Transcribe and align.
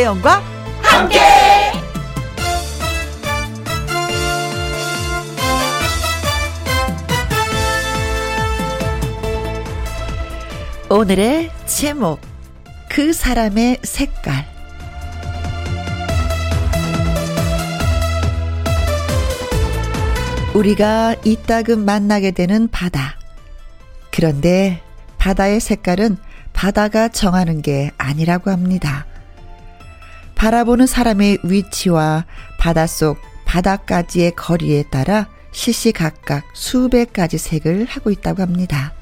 김혜영과 0.00 0.42
함께. 0.82 1.18
오늘의 10.88 11.50
제목 11.66 12.18
그 12.88 13.12
사람의 13.12 13.80
색깔 13.82 14.46
우리가 20.54 21.14
이따금 21.24 21.84
만나게 21.84 22.30
되는 22.30 22.68
바다. 22.68 23.18
그런데 24.10 24.80
바다의 25.18 25.60
색깔은 25.60 26.16
바다가 26.54 27.08
정하는 27.08 27.60
게 27.60 27.90
아니라고 27.98 28.50
합니다. 28.50 29.06
바라보는 30.40 30.86
사람의 30.86 31.40
위치와 31.42 32.24
바닷속 32.56 33.18
바다까지의 33.44 34.36
거리에 34.36 34.84
따라 34.84 35.28
시시각각 35.52 36.44
수백 36.54 37.12
가지 37.12 37.36
색을 37.36 37.84
하고 37.84 38.10
있다고 38.10 38.40
합니다. 38.40 38.94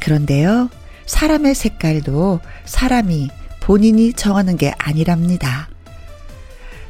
그런데요, 0.00 0.70
사람의 1.06 1.54
색깔도 1.54 2.40
사람이 2.64 3.30
본인이 3.60 4.12
정하는 4.12 4.56
게 4.56 4.74
아니랍니다. 4.76 5.68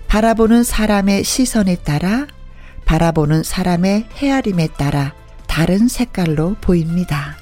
바라보는 0.07 0.65
사람의 0.65 1.23
시선에 1.23 1.77
따라 1.85 2.27
바라보는 2.87 3.43
사람의 3.43 4.07
헤아림에 4.15 4.69
따라 4.79 5.13
다른 5.47 5.87
색깔로 5.87 6.57
보입니다. 6.63 7.37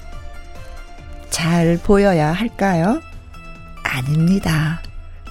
잘 1.29 1.79
보여야 1.81 2.33
할까요? 2.33 2.99
아닙니다. 3.83 4.81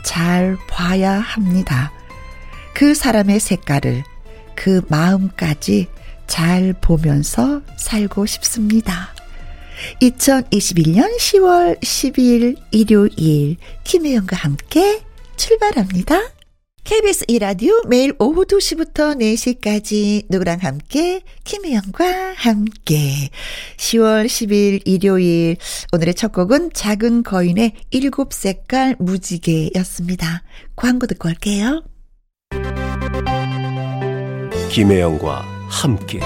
잘 0.07 0.57
봐야 0.69 1.19
합니다. 1.19 1.93
그 2.73 2.95
사람의 2.95 3.41
색깔을 3.41 4.05
그 4.55 4.81
마음까지 4.89 5.89
잘 6.29 6.75
보면서 6.81 7.61
살고 7.77 8.25
싶습니다. 8.27 9.13
2021년 10.01 11.19
10월 11.19 11.81
12일 11.81 12.57
일요일 12.71 13.57
김혜영과 13.83 14.37
함께 14.37 15.03
출발합니다. 15.37 16.36
KBS 16.87 17.25
이라디오 17.27 17.83
매일 17.89 18.15
오후 18.21 18.45
2시부터 18.45 19.19
4시까지 19.19 20.27
누구랑 20.31 20.61
함께 20.61 21.21
김혜영과 21.43 22.35
함께 22.37 23.29
10월 23.77 24.27
10일 24.27 24.83
일요일 24.85 25.57
오늘의 25.93 26.15
첫 26.15 26.31
곡은 26.31 26.71
작은 26.75 27.25
거인의 27.25 27.73
일곱 27.91 28.33
색깔 28.33 28.95
무지개였습니다. 29.01 30.45
광고 30.77 31.09
듣고 31.09 31.29
올게요. 31.29 31.83
김혜영과 34.71 35.45
함께 35.69 36.21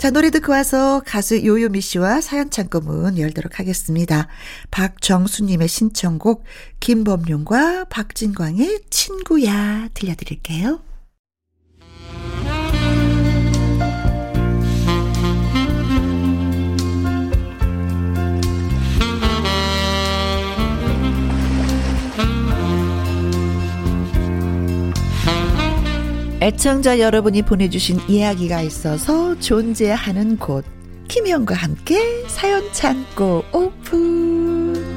자, 0.00 0.08
노래 0.10 0.30
듣고 0.30 0.52
와서 0.52 1.02
가수 1.04 1.44
요요미 1.44 1.82
씨와 1.82 2.22
사연 2.22 2.48
창고 2.48 2.80
문 2.80 3.18
열도록 3.18 3.58
하겠습니다. 3.58 4.28
박정수님의 4.70 5.68
신청곡, 5.68 6.44
김범용과 6.80 7.84
박진광의 7.90 8.84
친구야 8.88 9.90
들려드릴게요. 9.92 10.80
애청자 26.42 26.98
여러분이 26.98 27.42
보내주신 27.42 28.00
이야기가 28.08 28.62
있어서 28.62 29.38
존재하는 29.40 30.38
곳. 30.38 30.64
김희영과 31.08 31.54
함께 31.54 32.24
사연 32.28 32.62
창고 32.72 33.44
오픈. 33.52 34.89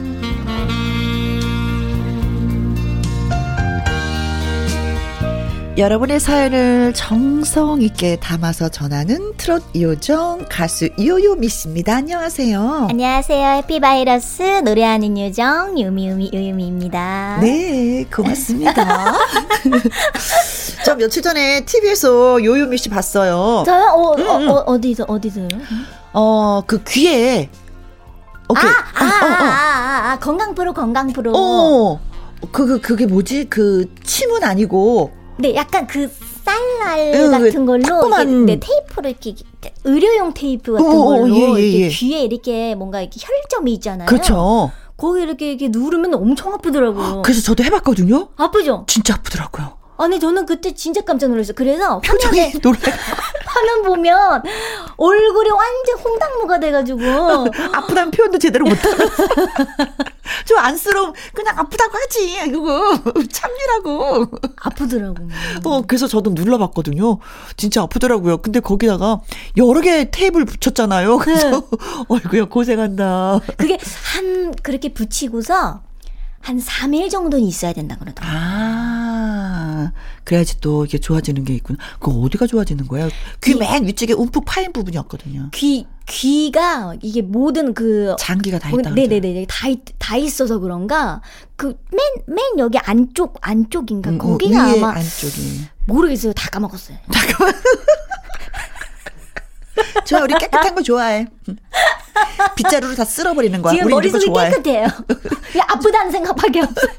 여러분의 5.76 6.20
사연을 6.20 6.94
정성 6.94 7.82
있게 7.82 8.18
담아서 8.18 8.70
전하는 8.70 9.34
트롯 9.38 9.64
요정 9.76 10.46
가수 10.48 10.88
요요미 11.00 11.50
씨입니다. 11.50 11.96
안녕하세요. 11.96 12.88
안녕하세요. 12.92 13.48
해피바이러스 13.58 14.62
노래하는 14.64 15.18
요정 15.18 15.82
요미요미 15.82 16.30
요요미입니다. 16.32 17.40
네, 17.42 18.06
고맙습니다. 18.14 19.14
저 20.86 20.94
며칠 20.96 21.24
전에 21.24 21.66
TV에서 21.66 22.44
요요미 22.44 22.78
씨 22.78 22.90
봤어요. 22.90 23.64
저요? 23.66 23.84
어, 23.96 24.16
음, 24.16 24.28
어, 24.28 24.38
음. 24.38 24.50
어, 24.50 24.54
어 24.68 24.80
디서 24.80 25.06
어디서요? 25.08 25.48
어, 26.14 26.62
그 26.68 26.84
귀에 26.84 27.50
오케이. 28.48 28.70
아, 28.70 28.74
아, 28.94 29.04
아, 29.04 29.26
어, 29.26 29.28
어. 29.28 29.44
아, 29.44 30.10
아, 30.10 30.12
아, 30.12 30.20
건강 30.20 30.54
프로 30.54 30.72
건강 30.72 31.12
프로. 31.12 31.34
어. 31.36 32.00
그, 32.52 32.68
그, 32.68 32.82
그게 32.82 33.08
뭐지? 33.08 33.46
그, 33.50 33.90
침은 34.04 34.44
아니고, 34.44 35.23
네, 35.38 35.56
약간 35.56 35.88
그 35.88 36.10
쌀날 36.44 37.14
응, 37.16 37.32
같은 37.32 37.66
걸로 37.66 37.84
조그만... 37.84 38.46
네, 38.46 38.60
테이프로 38.60 39.10
이렇게 39.10 39.36
의료용 39.84 40.34
테이프 40.34 40.74
같은 40.74 40.86
어, 40.86 40.92
어 40.92 41.06
걸로 41.06 41.36
예, 41.36 41.42
예, 41.42 41.58
예. 41.58 41.62
이렇게 41.62 41.88
귀에 41.90 42.22
이렇게 42.24 42.76
뭔가 42.76 43.02
이렇게 43.02 43.20
혈점이 43.20 43.74
있잖아요. 43.74 44.08
그렇죠. 44.08 44.72
거기 44.98 45.22
이렇게, 45.22 45.50
이렇게 45.50 45.70
누르면 45.70 46.14
엄청 46.14 46.54
아프더라고요. 46.54 47.24
그래서 47.24 47.42
저도 47.42 47.64
해봤거든요. 47.64 48.30
아프죠? 48.38 48.86
진짜 48.88 49.16
아프더라고요. 49.16 49.83
아니 50.04 50.20
저는 50.20 50.46
그때 50.46 50.74
진짜 50.74 51.02
깜짝 51.02 51.30
놀랐어요. 51.30 51.54
그래서 51.56 52.02
화면에 52.06 52.52
놀래. 52.62 52.78
화면 53.46 53.84
보면 53.84 54.44
얼굴이 54.98 55.50
완전 55.50 56.00
홍당무가 56.04 56.60
돼가지고 56.60 57.00
아프다는 57.74 58.12
표현도 58.12 58.40
제대로 58.40 58.66
못하고 58.66 58.98
저 60.46 60.56
안쓰러움 60.60 61.14
그냥 61.34 61.58
아프다고 61.60 61.98
하지 61.98 62.34
이거 62.48 63.00
참이라고 63.32 64.28
아프더라고. 64.58 65.16
어 65.66 65.82
그래서 65.88 66.08
저도 66.08 66.32
눌러봤거든요. 66.32 67.20
진짜 67.56 67.82
아프더라고요. 67.84 68.38
근데 68.38 68.60
거기다가 68.60 69.22
여러 69.58 69.82
개 69.82 70.10
테이블 70.12 70.46
붙였잖아요. 70.46 71.18
그래서 71.20 71.50
네. 71.52 71.62
어이구야 72.08 72.46
고생한다. 72.46 73.40
그게 73.58 73.78
한 74.16 74.54
그렇게 74.64 74.94
붙이고서 74.94 75.82
한 76.42 76.60
3일 76.60 77.10
정도는 77.10 77.46
있어야 77.46 77.72
된다 77.72 77.96
그러더라고요. 77.98 78.38
아, 78.38 79.03
그래야지 80.24 80.60
또 80.62 80.86
이게 80.86 80.98
좋아지는 81.00 81.44
게 81.44 81.54
있구나. 81.56 81.78
그 82.00 82.12
어디가 82.12 82.48
좋아지는 82.48 82.88
거야? 82.88 83.10
귀 83.42 83.56
맨 83.56 83.86
위쪽에 83.86 84.14
움푹 84.14 84.46
파인 84.46 84.72
부분이었거든요. 84.74 85.50
귀, 85.54 85.86
귀가 86.08 86.94
이게 87.02 87.22
모든 87.22 87.74
그. 87.74 88.16
장기가 88.20 88.60
다 88.60 88.70
있다. 88.70 88.92
네네네. 88.92 89.46
다, 89.50 89.68
다 90.00 90.16
있어서 90.18 90.60
그런가. 90.60 91.22
그 91.56 91.78
맨, 91.92 92.00
맨 92.28 92.38
여기 92.60 92.78
안쪽, 92.78 93.38
안쪽인가. 93.42 94.12
음, 94.12 94.20
어, 94.22 94.24
거기가 94.24 94.68
어, 94.68 94.74
아마. 94.78 94.92
안쪽이. 94.96 95.62
모르겠어요. 95.88 96.34
다 96.34 96.50
까먹었어요. 96.50 96.98
다 97.12 97.38
까먹 97.38 97.56
좋아, 100.06 100.22
우리 100.22 100.34
깨끗한 100.36 100.76
거 100.76 100.82
좋아해. 100.82 101.26
빗자루로 102.56 102.96
다 102.96 103.06
쓸어버리는 103.06 103.62
거야. 103.62 103.74
지금 103.74 103.90
머릿속이 103.90 104.26
깨끗해요. 104.32 104.88
아프다는 105.68 106.12
생각밖에 106.12 106.62
없어요. 106.62 106.92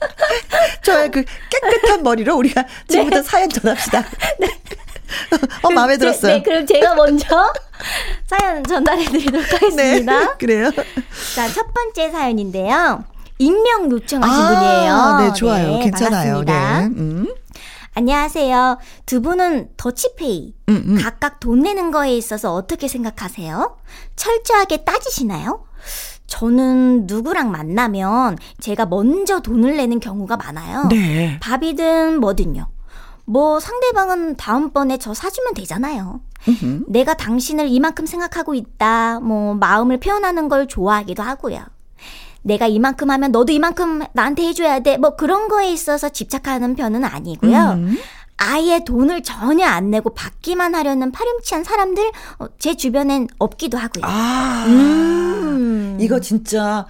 좋아요. 0.82 1.10
그 1.10 1.24
깨끗한 1.50 2.02
머리로 2.02 2.36
우리가 2.36 2.64
지금부터 2.88 3.16
네. 3.16 3.22
사연 3.22 3.48
전합시다. 3.48 4.04
네. 4.38 4.48
어, 5.62 5.70
마음에 5.70 5.96
들었어요. 5.96 6.36
네, 6.36 6.42
그럼 6.42 6.66
제가 6.66 6.94
먼저 6.94 7.52
사연 8.26 8.62
전달해 8.64 9.04
드리도록 9.04 9.52
하겠습니다. 9.52 10.20
네, 10.20 10.28
그래요. 10.38 10.70
자, 11.34 11.48
첫 11.48 11.72
번째 11.72 12.10
사연인데요. 12.10 13.04
익명 13.38 13.90
요청하신 13.90 14.44
아, 14.44 14.48
분이에요. 14.48 15.18
네, 15.30 15.38
좋아요. 15.38 15.68
네, 15.68 15.84
괜찮아요. 15.84 16.44
반갑습니다. 16.44 16.80
네. 16.80 16.86
음. 16.86 17.34
안녕하세요. 17.94 18.78
두 19.06 19.22
분은 19.22 19.70
더치페이, 19.76 20.54
음, 20.68 20.82
음. 20.86 20.98
각각 21.02 21.40
돈 21.40 21.62
내는 21.62 21.90
거에 21.90 22.16
있어서 22.16 22.54
어떻게 22.54 22.86
생각하세요? 22.86 23.76
철저하게 24.14 24.84
따지시나요? 24.84 25.64
저는 26.28 27.06
누구랑 27.06 27.50
만나면 27.50 28.38
제가 28.60 28.86
먼저 28.86 29.40
돈을 29.40 29.76
내는 29.76 29.98
경우가 29.98 30.36
많아요. 30.36 30.86
네. 30.88 31.40
밥이든 31.40 32.20
뭐든요. 32.20 32.68
뭐 33.24 33.58
상대방은 33.60 34.36
다음번에 34.36 34.98
저 34.98 35.12
사주면 35.12 35.54
되잖아요. 35.54 36.20
음흠. 36.46 36.84
내가 36.88 37.14
당신을 37.14 37.68
이만큼 37.68 38.06
생각하고 38.06 38.54
있다. 38.54 39.20
뭐 39.20 39.54
마음을 39.54 39.98
표현하는 39.98 40.48
걸 40.48 40.68
좋아하기도 40.68 41.22
하고요. 41.22 41.60
내가 42.42 42.66
이만큼 42.66 43.10
하면 43.10 43.32
너도 43.32 43.52
이만큼 43.52 44.02
나한테 44.12 44.46
해줘야 44.46 44.80
돼. 44.80 44.96
뭐 44.96 45.16
그런 45.16 45.48
거에 45.48 45.70
있어서 45.72 46.08
집착하는 46.08 46.76
편은 46.76 47.04
아니고요. 47.04 47.58
음. 47.72 47.98
아예 48.38 48.84
돈을 48.84 49.22
전혀 49.22 49.66
안 49.66 49.90
내고 49.90 50.14
받기만 50.14 50.74
하려는 50.74 51.10
파렴치한 51.10 51.64
사람들 51.64 52.12
어, 52.38 52.46
제 52.58 52.76
주변엔 52.76 53.26
없기도 53.38 53.76
하고요. 53.76 54.04
아, 54.06 54.64
음. 54.68 55.27
이거 55.98 56.20
진짜 56.20 56.86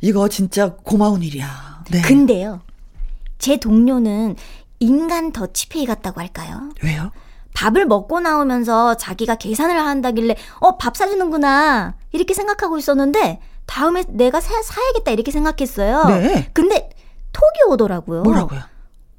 이거 0.00 0.28
진짜 0.28 0.74
고마운 0.82 1.22
일이야. 1.22 1.84
네. 1.90 2.02
근데요. 2.02 2.60
제 3.38 3.56
동료는 3.58 4.36
인간 4.80 5.32
더치페이 5.32 5.86
같다고 5.86 6.20
할까요? 6.20 6.70
왜요? 6.82 7.10
밥을 7.54 7.86
먹고 7.86 8.20
나오면서 8.20 8.96
자기가 8.96 9.36
계산을 9.36 9.78
한다길래 9.78 10.36
어 10.60 10.76
밥 10.76 10.96
사주는구나 10.96 11.94
이렇게 12.12 12.34
생각하고 12.34 12.78
있었는데 12.78 13.40
다음에 13.66 14.04
내가 14.08 14.40
사, 14.40 14.60
사야겠다 14.62 15.10
이렇게 15.12 15.30
생각했어요. 15.30 16.04
네. 16.06 16.50
근데 16.52 16.90
톡이 17.32 17.62
오더라고요. 17.68 18.22
뭐라고요? 18.22 18.60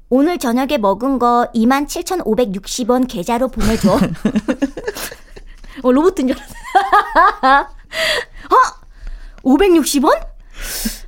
오늘 0.08 0.38
저녁에 0.38 0.78
먹은 0.78 1.18
거 1.18 1.48
27,560원 1.54 3.08
계좌로 3.08 3.48
보내줘. 3.48 3.98
어, 5.82 5.92
로봇인 5.92 6.28
줄 6.28 6.36
알았어. 6.36 6.54
어? 7.66 8.85
560원? 9.46 10.20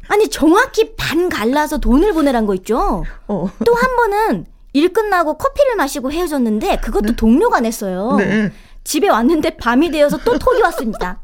아니, 0.08 0.29
정확히 0.31 0.94
반 0.96 1.29
갈라서 1.29 1.79
돈을 1.79 2.12
보내란 2.12 2.46
거 2.46 2.55
있죠? 2.55 3.05
어. 3.26 3.50
또한 3.64 3.96
번은 3.96 4.46
일 4.73 4.93
끝나고 4.93 5.37
커피를 5.37 5.76
마시고 5.76 6.12
헤어졌는데 6.12 6.76
그것도 6.79 7.08
네. 7.08 7.17
동료가 7.17 7.61
냈어요. 7.61 8.17
네. 8.17 8.52
집에 8.85 9.08
왔는데 9.08 9.56
밤이 9.56 9.90
되어서 9.90 10.19
또 10.19 10.38
톡이 10.38 10.62
왔습니다. 10.62 11.20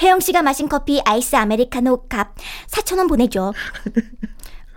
혜영 0.00 0.20
씨가 0.20 0.42
마신 0.42 0.68
커피 0.68 1.00
아이스 1.04 1.34
아메리카노 1.36 2.06
값 2.08 2.34
4,000원 2.70 3.08
보내줘. 3.08 3.42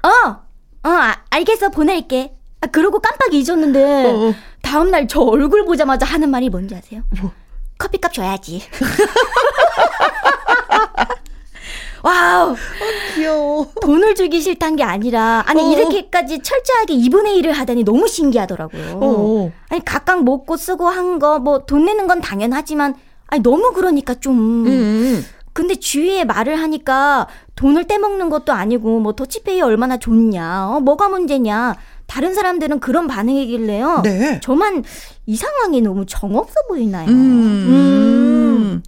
어, 0.04 0.10
어, 0.10 0.90
아, 0.90 1.16
알겠어. 1.30 1.70
보낼게. 1.70 2.32
아, 2.62 2.68
그러고 2.68 3.00
깜빡 3.00 3.34
잊었는데, 3.34 4.06
어, 4.06 4.30
어. 4.30 4.34
다음 4.62 4.90
날 4.92 5.08
저 5.08 5.22
얼굴 5.22 5.66
보자마자 5.66 6.06
하는 6.06 6.30
말이 6.30 6.50
뭔지 6.50 6.76
아세요? 6.76 7.02
뭐? 7.22 7.32
커피값 7.78 8.14
줘야지. 8.14 8.62
와우. 12.06 12.52
어, 12.52 12.56
귀여워. 13.16 13.72
돈을 13.81 14.13
주기 14.13 14.40
싫단 14.40 14.75
게 14.75 14.84
아니라, 14.84 15.44
아니, 15.48 15.62
어. 15.62 15.72
이렇게까지 15.72 16.40
철저하게 16.44 16.94
2분의 16.96 17.42
1을 17.42 17.52
하다니 17.52 17.84
너무 17.84 18.07
신기하더라고요. 18.07 19.00
어. 19.02 19.52
아니, 19.69 19.84
각각 19.84 20.24
먹고 20.24 20.56
쓰고 20.56 20.88
한 20.88 21.18
거, 21.18 21.40
뭐, 21.40 21.66
돈 21.66 21.86
내는 21.86 22.07
건 22.07 22.22
당연하지만, 22.22 22.94
아니, 23.28 23.42
너무 23.42 23.74
그러니까 23.74 24.13
좀. 24.13 24.68
음. 24.68 25.25
근데 25.54 25.75
주위에 25.75 26.25
말을 26.25 26.62
하니까 26.62 27.28
돈을 27.56 27.86
떼먹는 27.86 28.30
것도 28.30 28.51
아니고 28.51 29.00
뭐 29.00 29.13
터치페이 29.13 29.62
얼마나 29.62 29.96
좋냐, 29.96 30.68
어, 30.68 30.80
뭐가 30.81 31.08
문제냐. 31.08 31.78
다른 32.08 32.34
사람들은 32.34 32.81
그런 32.81 33.08
반응이길래요. 33.08 34.01
네. 34.04 34.40
저만 34.44 34.84
이 35.25 35.36
상황이 35.38 35.80
너무 35.81 36.06
정없어 36.06 36.54
보이나요? 36.68 37.08
음. 37.08 37.13
음. 37.13 38.84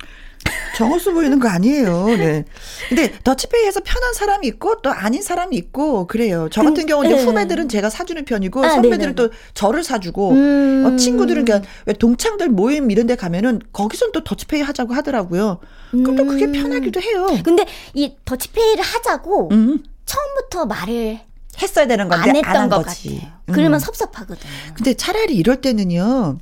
정없어 0.75 1.11
보이는 1.11 1.39
거 1.39 1.47
아니에요. 1.49 2.05
네. 2.17 2.45
근데 2.89 3.11
더치페이에서 3.23 3.81
편한 3.83 4.13
사람이 4.13 4.45
있고 4.47 4.81
또 4.81 4.91
아닌 4.91 5.21
사람이 5.21 5.55
있고 5.55 6.05
그래요. 6.07 6.47
저 6.51 6.61
같은 6.63 6.85
경우는 6.85 7.15
네. 7.15 7.23
후배들은 7.23 7.69
제가 7.69 7.89
사주는 7.89 8.23
편이고 8.25 8.63
아, 8.63 8.69
선배들은 8.69 9.15
네네. 9.15 9.15
또 9.15 9.29
저를 9.53 9.83
사주고 9.83 10.31
음. 10.31 10.83
어, 10.85 10.95
친구들은 10.97 11.45
그냥 11.45 11.63
왜 11.85 11.93
동창들 11.93 12.49
모임 12.49 12.91
이런 12.91 13.07
데 13.07 13.15
가면은 13.15 13.59
거기선 13.73 14.11
또 14.11 14.23
더치페이 14.23 14.61
하자고 14.61 14.93
하더라고요. 14.93 15.59
그럼 15.91 16.15
또 16.15 16.25
그게 16.25 16.45
음. 16.45 16.51
편하기도 16.51 17.01
해요. 17.01 17.27
근데 17.43 17.65
이 17.93 18.13
더치페이를 18.25 18.83
하자고 18.83 19.49
음. 19.51 19.83
처음부터 20.05 20.65
말을 20.67 21.19
했어야 21.61 21.87
되는 21.87 22.07
건데 22.07 22.29
안 22.29 22.35
했던 22.35 22.55
안 22.55 22.69
것 22.69 22.85
거지. 22.85 23.15
같아요. 23.15 23.31
그러면 23.47 23.73
음. 23.75 23.79
섭섭하거든요. 23.79 24.51
근데 24.75 24.93
차라리 24.93 25.35
이럴 25.35 25.59
때는요. 25.61 26.37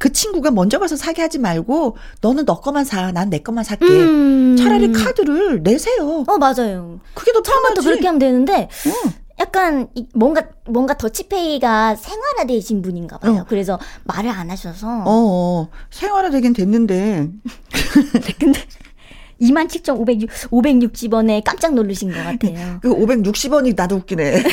그 0.00 0.10
친구가 0.10 0.50
먼저 0.50 0.78
가서 0.78 0.96
사게 0.96 1.20
하지 1.20 1.38
말고 1.38 1.94
너는 2.22 2.46
너 2.46 2.58
거만 2.60 2.86
사, 2.86 3.12
난 3.12 3.28
내 3.28 3.40
거만 3.40 3.64
살게. 3.64 3.84
음. 3.86 4.56
차라리 4.58 4.90
카드를 4.92 5.62
내세요. 5.62 6.24
어 6.26 6.38
맞아요. 6.38 7.00
그게 7.14 7.32
더 7.32 7.42
처음부터 7.42 7.82
그렇게 7.82 8.06
하면 8.06 8.18
되는데 8.18 8.62
어. 8.62 9.10
약간 9.38 9.88
뭔가 10.14 10.42
뭔가 10.66 10.96
더치페이가 10.96 11.96
생활화되신 11.96 12.80
분인가 12.80 13.18
봐요. 13.18 13.40
어. 13.42 13.46
그래서 13.46 13.78
말을 14.04 14.30
안 14.30 14.50
하셔서. 14.50 14.88
어, 14.88 15.04
어. 15.06 15.68
생활화되긴 15.90 16.54
됐는데. 16.54 17.28
근데 18.40 18.58
27,560원에 19.42 21.44
깜짝 21.44 21.74
놀라신 21.74 22.10
것 22.10 22.16
같아요. 22.24 22.78
그 22.80 22.88
560원이 22.94 23.76
나도 23.76 23.96
웃기네. 23.96 24.44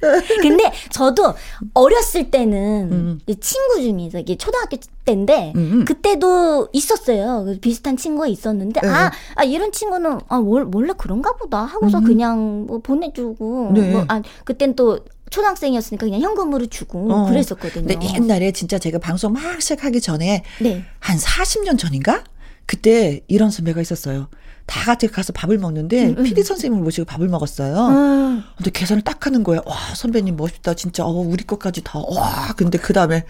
근데 0.42 0.72
저도 0.90 1.34
어렸을 1.74 2.30
때는 2.30 2.88
음. 2.92 3.20
친구 3.40 3.80
중에서 3.80 4.18
이게 4.18 4.36
초등학교 4.36 4.76
때인데 5.04 5.52
음. 5.56 5.84
그때도 5.84 6.68
있었어요. 6.72 7.44
그 7.44 7.58
비슷한 7.60 7.96
친구가 7.96 8.26
있었는데 8.26 8.80
네. 8.80 8.88
아, 8.88 9.10
아 9.34 9.44
이런 9.44 9.72
친구는 9.72 10.20
아 10.28 10.36
원래 10.36 10.92
그런가 10.96 11.32
보다 11.36 11.64
하고서 11.64 11.98
음. 11.98 12.04
그냥 12.04 12.66
뭐 12.66 12.78
보내주고 12.78 13.72
네. 13.74 13.90
뭐, 13.90 14.04
아 14.08 14.22
그땐 14.44 14.74
또 14.74 15.00
초등학생이었으니까 15.30 16.06
그냥 16.06 16.20
현금으로 16.20 16.66
주고 16.66 17.12
어. 17.12 17.26
그랬었거든요. 17.26 17.86
근데 17.86 18.14
옛날에 18.14 18.52
진짜 18.52 18.78
제가 18.78 18.98
방송 18.98 19.32
막 19.32 19.60
시작하기 19.62 20.00
전에 20.00 20.44
네. 20.60 20.84
한 20.98 21.16
40년 21.16 21.78
전인가? 21.78 22.24
그때 22.70 23.20
이런 23.26 23.50
선배가 23.50 23.80
있었어요. 23.80 24.28
다 24.64 24.84
같이 24.84 25.08
가서 25.08 25.32
밥을 25.32 25.58
먹는데 25.58 26.10
음, 26.10 26.14
음. 26.18 26.22
PD 26.22 26.44
선생님을 26.44 26.84
모시고 26.84 27.04
밥을 27.04 27.26
먹었어요. 27.26 27.88
음. 27.88 28.44
근데 28.56 28.70
계산을 28.70 29.02
딱 29.02 29.26
하는 29.26 29.42
거예요. 29.42 29.60
와 29.66 29.76
선배님 29.96 30.36
멋있다 30.36 30.74
진짜. 30.74 31.04
어 31.04 31.10
우리 31.10 31.42
것까지 31.42 31.82
다. 31.82 31.98
와 31.98 32.54
근데 32.56 32.78
그 32.78 32.92
다음에 32.92 33.24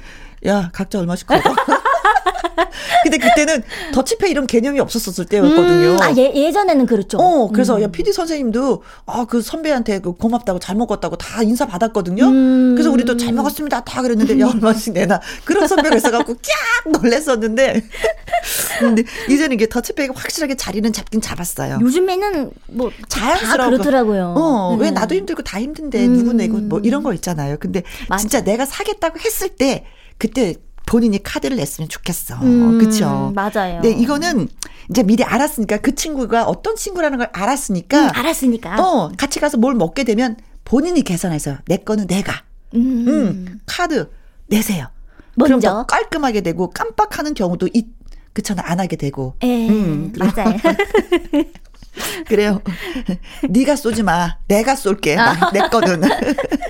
야 0.44 0.68
각자 0.74 0.98
얼마씩 0.98 1.26
걷어. 1.26 1.40
근데 3.02 3.18
그때는 3.18 3.62
더치페이 3.92 4.30
이런 4.30 4.46
개념이 4.46 4.80
없었을 4.80 5.26
때였거든요. 5.26 5.92
음, 5.92 5.98
아, 6.00 6.12
예, 6.16 6.32
예전에는 6.34 6.86
그렇죠. 6.86 7.18
어, 7.18 7.48
그래서 7.48 7.76
음. 7.76 7.82
야, 7.82 7.86
PD 7.88 8.12
선생님도 8.12 8.82
아, 9.06 9.24
그 9.28 9.42
선배한테 9.42 10.00
그 10.00 10.12
고맙다고 10.12 10.58
잘 10.58 10.76
먹었다고 10.76 11.16
다 11.16 11.42
인사 11.42 11.66
받았거든요. 11.66 12.24
음. 12.24 12.74
그래서 12.74 12.90
우리도 12.90 13.16
잘 13.16 13.32
먹었습니다. 13.32 13.84
다 13.84 14.02
그랬는데 14.02 14.38
야, 14.40 14.48
얼마씩 14.48 14.92
내나. 14.92 15.20
그런 15.44 15.66
선배가 15.66 15.96
있어갖고 15.96 16.34
깍 16.34 16.92
놀랬었는데. 16.92 17.82
근데 18.80 19.04
이제는 19.28 19.54
이게 19.54 19.68
더치페이가 19.68 20.14
확실하게 20.16 20.56
자리는 20.56 20.92
잡긴 20.92 21.20
잡았어요. 21.20 21.78
요즘에는 21.80 22.50
뭐 22.68 22.90
자연스럽고 23.08 23.70
그렇더라고요. 23.70 24.34
어, 24.36 24.76
왜 24.76 24.88
음. 24.88 24.94
나도 24.94 25.14
힘들고 25.14 25.42
다 25.42 25.60
힘든데 25.60 26.06
누구 26.08 26.32
내고 26.32 26.58
뭐 26.58 26.80
이런 26.80 27.02
거 27.02 27.12
있잖아요. 27.14 27.56
근데 27.60 27.82
맞아. 28.08 28.20
진짜 28.20 28.42
내가 28.42 28.64
사겠다고 28.64 29.18
했을 29.20 29.48
때 29.48 29.84
그때 30.18 30.54
본인이 30.90 31.22
카드를 31.22 31.56
냈으면 31.56 31.88
좋겠어. 31.88 32.34
음, 32.42 32.78
그쵸? 32.80 33.32
맞아요. 33.32 33.80
네, 33.80 33.90
이거는 33.90 34.48
이제 34.90 35.04
미리 35.04 35.22
알았으니까 35.22 35.76
그 35.76 35.94
친구가 35.94 36.46
어떤 36.46 36.74
친구라는 36.74 37.16
걸 37.16 37.28
알았으니까. 37.32 38.06
음, 38.06 38.10
알았으니까. 38.12 38.74
어, 38.76 39.12
같이 39.16 39.38
가서 39.38 39.56
뭘 39.56 39.76
먹게 39.76 40.02
되면 40.02 40.36
본인이 40.64 41.02
계산해서 41.02 41.58
내 41.66 41.76
거는 41.76 42.08
내가. 42.08 42.42
음, 42.74 43.04
음 43.06 43.60
카드 43.66 44.10
내세요. 44.48 44.88
먼저. 45.36 45.86
깔끔하게 45.86 46.40
되고 46.40 46.70
깜빡하는 46.70 47.34
경우도 47.34 47.68
있, 47.72 47.86
그처럼 48.32 48.64
안 48.66 48.80
하게 48.80 48.96
되고. 48.96 49.36
에, 49.44 49.68
음, 49.68 50.12
맞아요. 50.18 50.56
그래요. 52.26 52.62
네가 53.48 53.76
쏘지 53.76 54.02
마. 54.02 54.38
내가 54.48 54.74
쏠게. 54.74 55.16
아. 55.16 55.52
내 55.52 55.60
거는. 55.68 56.02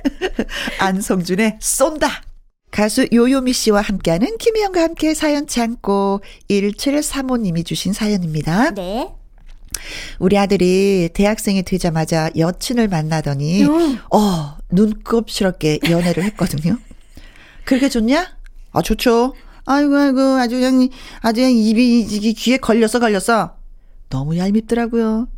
안성준의 0.78 1.56
쏜다. 1.58 2.29
가수 2.80 3.06
요요미 3.12 3.52
씨와 3.52 3.82
함께하는 3.82 4.38
김희영과 4.38 4.80
함께 4.80 5.12
사연 5.12 5.46
참고 5.46 6.22
1735님이 6.49 7.62
주신 7.66 7.92
사연입니다. 7.92 8.70
네. 8.70 9.12
우리 10.18 10.38
아들이 10.38 11.10
대학생이 11.12 11.62
되자마자 11.62 12.30
여친을 12.38 12.88
만나더니 12.88 13.64
음. 13.64 13.99
어 14.10 14.56
눈곱스럽게 14.70 15.80
연애를 15.90 16.22
했거든요. 16.25 16.78
그렇게 17.66 17.90
좋냐? 17.90 18.34
아 18.72 18.80
좋죠. 18.80 19.34
아이고 19.66 19.94
아이고 19.99 20.20
아주 20.38 20.54
그냥 20.54 20.88
아주 21.20 21.42
그냥 21.42 21.52
입이 21.52 22.32
귀에 22.32 22.56
걸렸어 22.56 22.99
걸렸어. 22.99 23.58
너무 24.08 24.38
얄밉더라고요. 24.38 25.28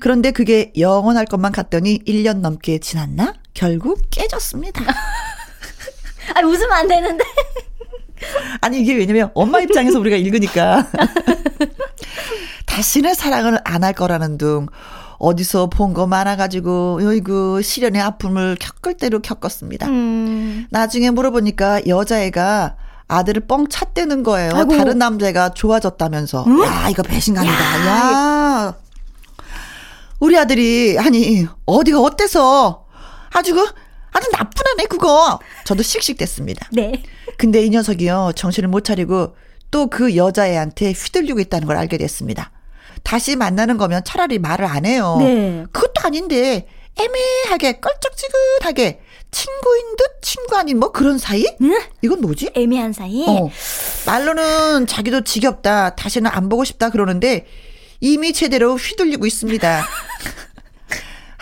그런데 0.00 0.32
그게 0.32 0.72
영원할 0.76 1.26
것만 1.26 1.52
같더니 1.52 2.00
1년 2.00 2.38
넘게 2.38 2.78
지났나? 2.78 3.34
결국 3.54 4.02
깨졌습니다. 4.10 4.82
아, 6.34 6.40
웃으면 6.40 6.72
안 6.72 6.88
되는데. 6.88 7.24
아니, 8.60 8.80
이게 8.80 8.94
왜냐면 8.94 9.30
엄마 9.34 9.60
입장에서 9.60 9.98
우리가 9.98 10.16
읽으니까. 10.16 10.86
다시는 12.66 13.14
사랑을 13.14 13.58
안 13.64 13.82
할 13.84 13.92
거라는 13.92 14.38
둥. 14.38 14.66
어디서 15.18 15.66
본 15.70 15.92
거 15.94 16.06
많아가지고, 16.06 16.98
어이구, 17.02 17.62
시련의 17.62 18.00
아픔을 18.02 18.56
겪을 18.58 18.96
대로 18.96 19.20
겪었습니다. 19.20 19.86
음. 19.88 20.66
나중에 20.70 21.10
물어보니까 21.10 21.86
여자애가 21.86 22.76
아들을 23.08 23.42
뻥 23.46 23.68
찼대는 23.68 24.22
거예요. 24.22 24.52
아이고. 24.54 24.76
다른 24.76 24.98
남자가 24.98 25.50
좋아졌다면서. 25.50 26.44
응? 26.46 26.64
야, 26.64 26.88
이거 26.90 27.02
배신감이다. 27.02 27.54
야. 27.54 27.86
야. 27.86 28.74
우리 30.18 30.38
아들이, 30.38 30.96
아니, 30.98 31.46
어디가 31.66 32.00
어때서 32.00 32.86
아주 33.32 33.54
그, 33.54 33.66
아주 34.12 34.30
나쁜 34.32 34.62
애네 34.74 34.86
그거. 34.86 35.38
저도 35.64 35.82
씩씩댔습니다. 35.82 36.68
네. 36.72 37.02
근데 37.38 37.62
이 37.64 37.70
녀석이요 37.70 38.32
정신을 38.36 38.68
못 38.68 38.84
차리고 38.84 39.34
또 39.70 39.86
그 39.88 40.16
여자애한테 40.16 40.92
휘둘리고 40.92 41.40
있다는 41.40 41.66
걸 41.66 41.76
알게 41.78 41.96
됐습니다. 41.98 42.50
다시 43.02 43.36
만나는 43.36 43.78
거면 43.78 44.04
차라리 44.04 44.38
말을 44.38 44.64
안 44.66 44.84
해요. 44.84 45.16
네. 45.18 45.64
그것도 45.72 46.06
아닌데 46.06 46.68
애매하게 47.00 47.80
껄쩍지근하게 47.80 49.00
친구인 49.30 49.96
듯 49.96 50.04
친구 50.20 50.56
아닌 50.56 50.78
뭐 50.78 50.92
그런 50.92 51.16
사이? 51.16 51.46
응? 51.62 51.80
이건 52.02 52.20
뭐지? 52.20 52.50
애매한 52.54 52.92
사이. 52.92 53.24
어. 53.26 53.48
말로는 54.06 54.86
자기도 54.86 55.22
지겹다. 55.22 55.96
다시는 55.96 56.30
안 56.30 56.50
보고 56.50 56.64
싶다 56.64 56.90
그러는데 56.90 57.46
이미 58.00 58.34
제대로 58.34 58.74
휘둘리고 58.76 59.24
있습니다. 59.26 59.86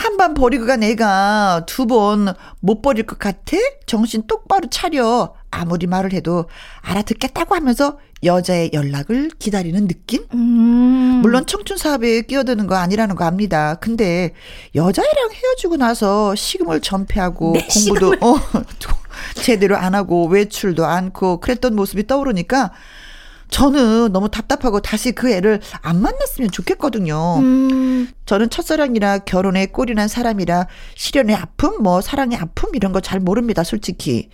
한 0.02 0.16
번 0.16 0.34
버리고 0.34 0.66
간 0.66 0.82
애가 0.82 1.64
두 1.66 1.86
번 1.86 2.34
못 2.60 2.82
버릴 2.82 3.06
것 3.06 3.18
같아? 3.18 3.56
정신 3.86 4.26
똑바로 4.26 4.68
차려. 4.70 5.34
아무리 5.50 5.86
말을 5.86 6.12
해도 6.12 6.46
알아듣겠다고 6.82 7.54
하면서 7.56 7.98
여자의 8.22 8.70
연락을 8.72 9.30
기다리는 9.38 9.88
느낌? 9.88 10.24
음. 10.34 11.20
물론 11.22 11.44
청춘 11.46 11.76
사업에 11.76 12.22
끼어드는 12.22 12.66
거 12.66 12.76
아니라는 12.76 13.16
거 13.16 13.24
압니다. 13.24 13.74
근데 13.76 14.32
여자애랑 14.74 15.30
헤어지고 15.32 15.76
나서 15.76 16.34
식음을 16.34 16.80
전폐하고 16.80 17.52
네, 17.54 17.66
공부도 17.66 18.14
어, 18.20 18.36
제대로 19.42 19.76
안 19.76 19.94
하고 19.94 20.26
외출도 20.26 20.84
않고 20.86 21.40
그랬던 21.40 21.74
모습이 21.74 22.06
떠오르니까 22.06 22.70
저는 23.50 24.12
너무 24.12 24.28
답답하고 24.30 24.80
다시 24.80 25.12
그 25.12 25.30
애를 25.30 25.60
안 25.82 26.00
만났으면 26.00 26.50
좋겠거든요. 26.50 27.38
음. 27.40 28.08
저는 28.26 28.48
첫사랑이라 28.50 29.18
결혼에 29.18 29.66
꼴이 29.66 29.94
난 29.94 30.08
사람이라 30.08 30.66
시련의 30.94 31.36
아픔, 31.36 31.82
뭐 31.82 32.00
사랑의 32.00 32.38
아픔 32.38 32.74
이런 32.74 32.92
거 32.92 33.00
잘 33.00 33.18
모릅니다, 33.20 33.64
솔직히. 33.64 34.28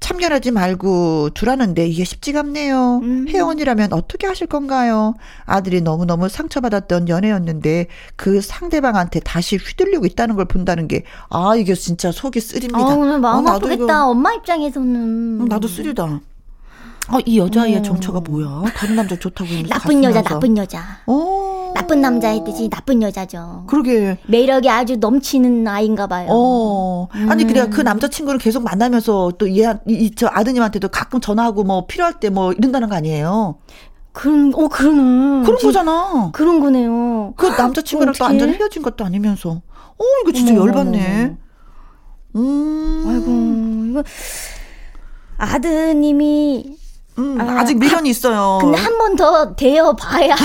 참견하지 0.00 0.52
말고 0.52 1.28
두라는데 1.34 1.86
이게 1.86 2.04
쉽지가 2.04 2.40
않네요. 2.40 3.00
음. 3.02 3.26
혜원이라면 3.28 3.92
어떻게 3.92 4.26
하실 4.26 4.46
건가요? 4.46 5.12
아들이 5.44 5.82
너무너무 5.82 6.30
상처받았던 6.30 7.10
연애였는데 7.10 7.86
그 8.16 8.40
상대방한테 8.40 9.20
다시 9.20 9.56
휘둘리고 9.56 10.06
있다는 10.06 10.36
걸 10.36 10.46
본다는 10.46 10.88
게 10.88 11.04
아, 11.28 11.54
이게 11.54 11.74
진짜 11.74 12.10
속이 12.12 12.40
쓰립니다. 12.40 12.78
아, 12.80 12.94
오늘 12.94 13.18
마음 13.18 13.46
아, 13.46 13.56
아프겠다. 13.56 13.74
이거- 13.84 14.06
엄마 14.06 14.32
입장에서는. 14.32 14.94
음, 15.42 15.44
나도 15.46 15.68
쓰리다. 15.68 16.20
아, 17.08 17.18
이 17.26 17.38
여자아이의 17.38 17.78
음. 17.78 17.82
정처가 17.82 18.20
뭐야? 18.20 18.64
다른 18.76 18.94
남자 18.94 19.18
좋다고 19.18 19.48
하면서 19.50 19.68
나쁜 19.68 20.04
여자, 20.04 20.22
가슴면서. 20.22 20.34
나쁜 20.34 20.56
여자. 20.56 20.82
어. 21.06 21.72
나쁜 21.74 22.00
남자의 22.00 22.42
뜻이 22.44 22.68
나쁜 22.68 23.02
여자죠. 23.02 23.64
그러게. 23.66 24.18
매력이 24.28 24.68
아주 24.70 24.96
넘치는 24.96 25.66
아이인가 25.66 26.06
봐요. 26.06 26.28
어. 26.30 27.08
아니, 27.28 27.44
그래, 27.46 27.62
음. 27.62 27.70
그 27.70 27.80
남자친구를 27.80 28.38
계속 28.38 28.62
만나면서 28.62 29.32
또 29.38 29.50
얘, 29.56 29.64
이, 29.88 29.92
이, 29.94 30.10
저 30.14 30.28
아드님한테도 30.30 30.88
가끔 30.88 31.20
전화하고 31.20 31.64
뭐 31.64 31.86
필요할 31.86 32.20
때 32.20 32.30
뭐 32.30 32.52
이런다는 32.52 32.88
거 32.88 32.94
아니에요? 32.94 33.56
그런, 34.12 34.52
어, 34.54 34.68
그러네. 34.68 35.44
그런 35.44 35.58
거잖아. 35.60 36.30
그런 36.32 36.60
거네요. 36.60 37.34
그 37.36 37.46
남자친구랑 37.46 38.14
또? 38.18 38.24
완전 38.24 38.50
헤어진 38.50 38.82
것도 38.82 39.04
아니면서. 39.04 39.50
어, 39.50 40.04
이거 40.22 40.32
진짜 40.32 40.52
어머, 40.52 40.62
열받네. 40.66 41.36
음. 42.36 43.04
아이고, 43.06 43.90
이거. 43.90 44.02
아드님이 45.38 46.76
음, 47.20 47.40
아, 47.40 47.60
아직 47.60 47.78
미련이 47.78 48.08
있어요. 48.10 48.58
근데 48.60 48.78
한 48.78 48.96
번더 48.98 49.54
대어 49.54 49.94
봐야. 49.94 50.34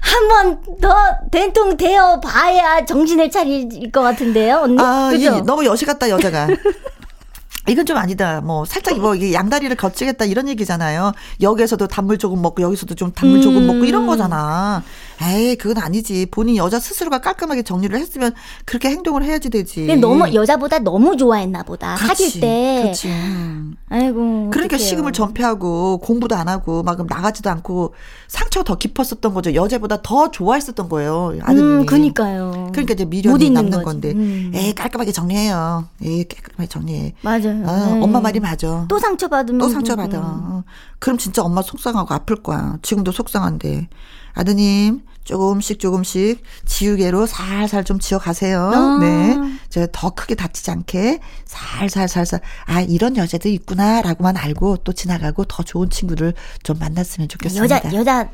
한 0.00 0.28
번 0.28 0.58
더 0.80 0.94
된통 1.30 1.76
대어 1.76 2.20
봐야 2.20 2.84
정신을 2.84 3.30
차릴 3.30 3.90
것 3.92 4.02
같은데요, 4.02 4.60
언니? 4.64 4.76
아, 4.82 5.12
이, 5.12 5.18
그죠? 5.24 5.40
너무 5.42 5.64
여시 5.64 5.84
같다, 5.84 6.08
여자가. 6.10 6.48
이건 7.68 7.86
좀 7.86 7.96
아니다. 7.98 8.40
뭐 8.40 8.64
살짝 8.64 8.98
뭐 8.98 9.14
이게 9.14 9.32
양다리를 9.32 9.76
거치겠다 9.76 10.24
이런 10.24 10.48
얘기잖아요. 10.48 11.12
여기에서도 11.40 11.86
단물 11.86 12.18
조금 12.18 12.42
먹고 12.42 12.62
여기서도 12.62 12.94
좀 12.96 13.12
단물 13.12 13.40
조금 13.42 13.58
음. 13.58 13.66
먹고 13.68 13.84
이런 13.84 14.06
거잖아. 14.06 14.82
에이, 15.22 15.56
그건 15.56 15.82
아니지. 15.82 16.26
본인 16.30 16.56
여자 16.56 16.78
스스로가 16.78 17.20
깔끔하게 17.20 17.62
정리를 17.62 17.96
했으면 17.98 18.32
그렇게 18.64 18.88
행동을 18.88 19.22
해야지 19.22 19.50
되지. 19.50 19.80
근데 19.86 19.96
너무 19.96 20.32
여자보다 20.32 20.78
너무 20.78 21.16
좋아했나 21.16 21.62
보다. 21.62 21.94
그렇지, 21.96 22.24
사귈 22.30 22.40
때. 22.40 22.80
그렇지. 22.82 23.08
음. 23.08 23.76
아이고. 23.90 24.50
그러니까 24.50 24.76
어떡해요. 24.76 24.78
식음을 24.88 25.12
전폐하고 25.12 25.98
공부도 25.98 26.36
안 26.36 26.48
하고 26.48 26.82
막 26.82 27.04
나가지도 27.06 27.50
않고 27.50 27.94
상처가 28.28 28.64
더 28.64 28.78
깊었었던 28.78 29.34
거죠. 29.34 29.54
여자보다 29.54 30.00
더 30.02 30.30
좋아했었던 30.30 30.88
거예요. 30.88 31.34
아드님이. 31.42 31.62
음, 31.82 31.86
그니까요. 31.86 32.68
그러니까 32.72 32.94
이제 32.94 33.04
못 33.04 33.10
미련이 33.10 33.50
남는. 33.50 33.82
건데. 33.82 34.12
음. 34.12 34.52
에이, 34.54 34.74
깔끔하게 34.74 35.12
정리해요. 35.12 35.86
에이, 36.02 36.24
깔끔하게 36.24 36.66
정리해. 36.68 37.14
맞아요. 37.22 37.66
아, 37.66 37.94
네. 37.94 38.00
엄마 38.00 38.20
말이 38.20 38.40
맞아. 38.40 38.86
또 38.88 38.98
상처 38.98 39.28
받으면. 39.28 39.58
또 39.58 39.68
상처 39.68 39.96
받아. 39.96 40.18
음. 40.18 40.22
어. 40.24 40.64
그럼 40.98 41.18
진짜 41.18 41.42
엄마 41.42 41.62
속상하고 41.62 42.14
아플 42.14 42.36
거야. 42.36 42.78
지금도 42.82 43.12
속상한데. 43.12 43.88
아드님, 44.34 45.02
조금씩 45.24 45.78
조금씩 45.78 46.42
지우개로 46.66 47.26
살살 47.26 47.84
좀 47.84 47.98
지워 47.98 48.20
가세요. 48.20 48.70
아. 48.74 48.98
네. 49.00 49.36
제가 49.68 49.86
더 49.92 50.10
크게 50.10 50.34
다치지 50.34 50.70
않게 50.70 51.20
살살살살. 51.44 52.40
아, 52.66 52.80
이런 52.80 53.16
여자도 53.16 53.48
있구나라고만 53.48 54.36
알고 54.36 54.78
또 54.78 54.92
지나가고 54.92 55.44
더 55.44 55.62
좋은 55.62 55.90
친구를 55.90 56.34
좀 56.62 56.78
만났으면 56.78 57.28
좋겠습니다. 57.28 57.76
여자, 57.76 57.94
여자 57.94 58.30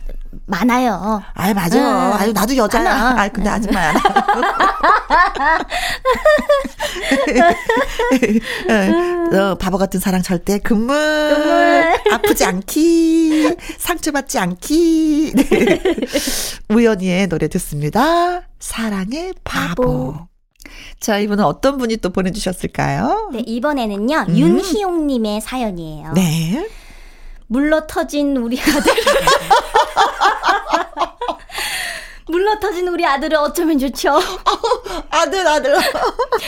많아요. 0.46 1.22
아유, 1.34 1.54
맞아. 1.54 1.78
응. 1.78 2.12
아유, 2.14 2.32
나도 2.32 2.56
여자야. 2.56 2.82
많아. 2.84 3.22
아, 3.22 3.28
근데 3.28 3.48
아줌마 3.48 3.80
안 3.80 3.96
어, 9.34 9.54
바보 9.56 9.78
같은 9.78 10.00
사랑 10.00 10.22
절대 10.22 10.58
금물. 10.58 10.96
아프지 12.12 12.44
않기. 12.44 13.56
상처받지 13.78 14.38
않기. 14.38 15.32
네. 15.34 15.80
우연히의 16.74 17.28
노래 17.28 17.48
듣습니다. 17.48 18.42
사랑의 18.58 19.34
바보. 19.44 20.12
바보. 20.12 20.26
자, 21.00 21.18
이분은 21.18 21.44
어떤 21.44 21.78
분이 21.78 21.98
또 21.98 22.10
보내주셨을까요? 22.10 23.30
네, 23.32 23.42
이번에는요, 23.46 24.26
음. 24.28 24.36
윤희용님의 24.36 25.40
사연이에요. 25.40 26.12
네. 26.14 26.68
물러 27.48 27.86
터진 27.86 28.36
우리 28.36 28.60
아들. 28.60 28.74
물러 32.28 32.58
터진 32.58 32.88
우리 32.88 33.06
아들을 33.06 33.36
어쩌면 33.38 33.78
좋죠. 33.78 34.18
아들, 35.10 35.46
아들. 35.46 35.76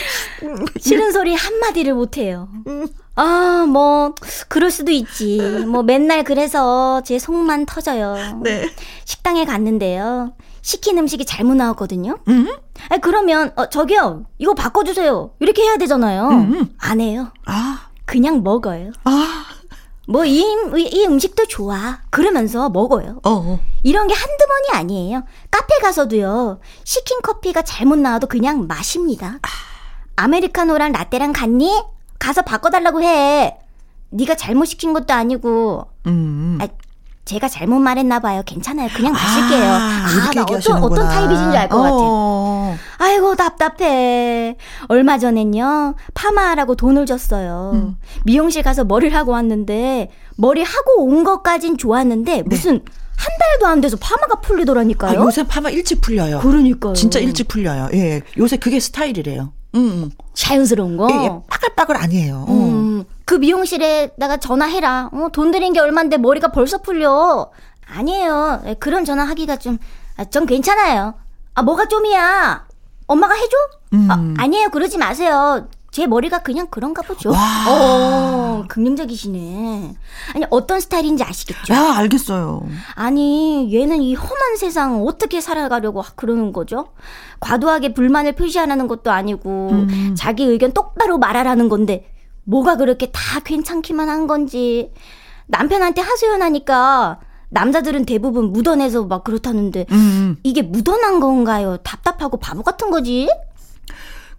싫은 0.79 1.13
소리 1.13 1.33
한마디를 1.33 1.93
못해요. 1.93 2.49
아, 3.15 3.65
뭐, 3.67 4.13
그럴 4.49 4.71
수도 4.71 4.91
있지. 4.91 5.39
뭐, 5.67 5.83
맨날 5.83 6.23
그래서 6.23 7.01
제 7.05 7.17
속만 7.17 7.65
터져요. 7.65 8.39
네. 8.43 8.69
식당에 9.05 9.45
갔는데요. 9.45 10.33
시킨 10.61 10.97
음식이 10.97 11.25
잘못 11.25 11.55
나왔거든요. 11.55 12.17
음? 12.27 12.47
아, 12.89 12.97
그러면, 12.97 13.53
어, 13.55 13.69
저기요, 13.69 14.25
이거 14.37 14.53
바꿔주세요. 14.53 15.31
이렇게 15.39 15.63
해야 15.63 15.77
되잖아요. 15.77 16.27
음. 16.29 16.75
안 16.77 16.99
해요. 16.99 17.31
아, 17.45 17.87
그냥 18.05 18.43
먹어요. 18.43 18.91
아, 19.05 19.45
뭐, 20.09 20.25
이, 20.25 20.43
음- 20.43 20.75
이, 20.77 20.83
이 20.83 21.05
음식도 21.05 21.45
좋아. 21.45 21.99
그러면서 22.09 22.67
먹어요. 22.69 23.19
어, 23.23 23.29
어. 23.31 23.59
이런 23.83 24.07
게 24.07 24.15
한두 24.15 24.45
번이 24.47 24.79
아니에요. 24.79 25.23
카페 25.51 25.77
가서도요. 25.83 26.59
시킨 26.83 27.21
커피가 27.21 27.61
잘못 27.61 27.97
나와도 27.99 28.25
그냥 28.27 28.65
마십니다. 28.67 29.37
아메리카노랑 30.15 30.91
라떼랑 30.93 31.31
같니? 31.33 31.83
가서 32.17 32.41
바꿔달라고 32.41 33.01
해. 33.03 33.57
네가 34.09 34.35
잘못 34.35 34.65
시킨 34.65 34.93
것도 34.93 35.13
아니고. 35.13 35.85
음. 36.07 36.57
아, 36.61 36.67
제가 37.25 37.47
잘못 37.47 37.79
말했나 37.79 38.19
봐요. 38.19 38.41
괜찮아요. 38.45 38.89
그냥 38.95 39.13
마실게요. 39.13 39.63
아, 39.63 39.77
아, 39.77 40.31
나 40.33 40.41
어떤. 40.41 40.83
어떤 40.83 41.07
타입이신지 41.07 41.55
알 41.57 41.69
것 41.69 41.77
같아. 41.81 41.95
어. 42.69 42.77
아이고 42.97 43.35
답답해. 43.35 44.55
얼마 44.87 45.17
전엔요 45.17 45.95
파마하라고 46.13 46.75
돈을 46.75 47.05
줬어요. 47.05 47.71
음. 47.73 47.95
미용실 48.25 48.63
가서 48.63 48.83
머리를 48.83 49.15
하고 49.15 49.31
왔는데 49.31 50.09
머리 50.37 50.63
하고 50.63 51.03
온 51.03 51.23
것까진 51.23 51.77
좋았는데 51.77 52.43
무슨 52.43 52.81
한 53.19 53.27
달도 53.37 53.67
안 53.67 53.81
돼서 53.81 53.97
파마가 53.97 54.35
아, 54.37 54.41
풀리더라니까요. 54.41 55.19
요새 55.19 55.43
파마 55.43 55.69
일찍 55.69 55.99
풀려요. 56.01 56.39
그러니까요. 56.39 56.93
진짜 56.93 57.19
일찍 57.19 57.47
풀려요. 57.49 57.89
예. 57.93 58.21
요새 58.37 58.55
그게 58.57 58.79
스타일이래요. 58.79 59.51
음. 59.75 60.09
자연스러운 60.33 60.95
거. 60.97 61.07
예, 61.11 61.25
예. 61.25 61.29
빠글빠글 61.49 61.97
아니에요. 61.97 62.45
어. 62.47 62.51
음, 62.51 63.03
그 63.25 63.35
미용실에다가 63.35 64.37
전화해라. 64.37 65.09
어, 65.11 65.27
돈 65.33 65.51
들인 65.51 65.73
게 65.73 65.79
얼만데 65.81 66.17
머리가 66.17 66.51
벌써 66.51 66.77
풀려. 66.81 67.51
아니에요. 67.85 68.61
예, 68.67 68.73
그런 68.75 69.03
전화 69.03 69.25
하기가 69.25 69.57
좀, 69.57 69.77
아, 70.15 70.23
좀 70.25 70.45
괜찮아요. 70.45 71.15
아, 71.59 71.61
뭐가 71.61 71.89
좀이야? 71.89 72.65
엄마가 73.07 73.33
해줘? 73.33 73.57
음. 73.93 74.07
아, 74.09 74.43
아니에요. 74.43 74.69
그러지 74.69 74.97
마세요. 74.97 75.67
제 75.91 76.07
머리가 76.07 76.39
그냥 76.39 76.67
그런가 76.69 77.01
보죠. 77.01 77.31
와. 77.31 77.65
어, 77.67 78.63
긍정적이시네. 78.69 79.93
아니, 80.35 80.45
어떤 80.51 80.79
스타일인지 80.79 81.23
아시겠죠? 81.23 81.73
야, 81.73 81.95
알겠어요. 81.97 82.65
아니, 82.95 83.75
얘는 83.75 84.01
이 84.01 84.15
험한 84.15 84.55
세상 84.55 85.03
어떻게 85.03 85.41
살아가려고 85.41 86.01
그러는 86.15 86.53
거죠? 86.53 86.93
과도하게 87.41 87.93
불만을 87.93 88.33
표시하라는 88.33 88.87
것도 88.87 89.11
아니고, 89.11 89.69
음. 89.71 90.15
자기 90.17 90.45
의견 90.45 90.71
똑바로 90.71 91.17
말하라는 91.17 91.67
건데, 91.67 92.09
뭐가 92.45 92.77
그렇게 92.77 93.11
다 93.11 93.41
괜찮기만 93.43 94.07
한 94.07 94.27
건지, 94.27 94.93
남편한테 95.47 95.99
하소연하니까, 95.99 97.19
남자들은 97.49 98.05
대부분 98.05 98.51
묻어내서 98.51 99.05
막 99.05 99.23
그렇다는데 99.23 99.85
음. 99.91 100.37
이게 100.43 100.61
묻어난 100.61 101.19
건가요? 101.19 101.77
답답하고 101.77 102.37
바보 102.37 102.61
같은 102.63 102.91
거지? 102.91 103.27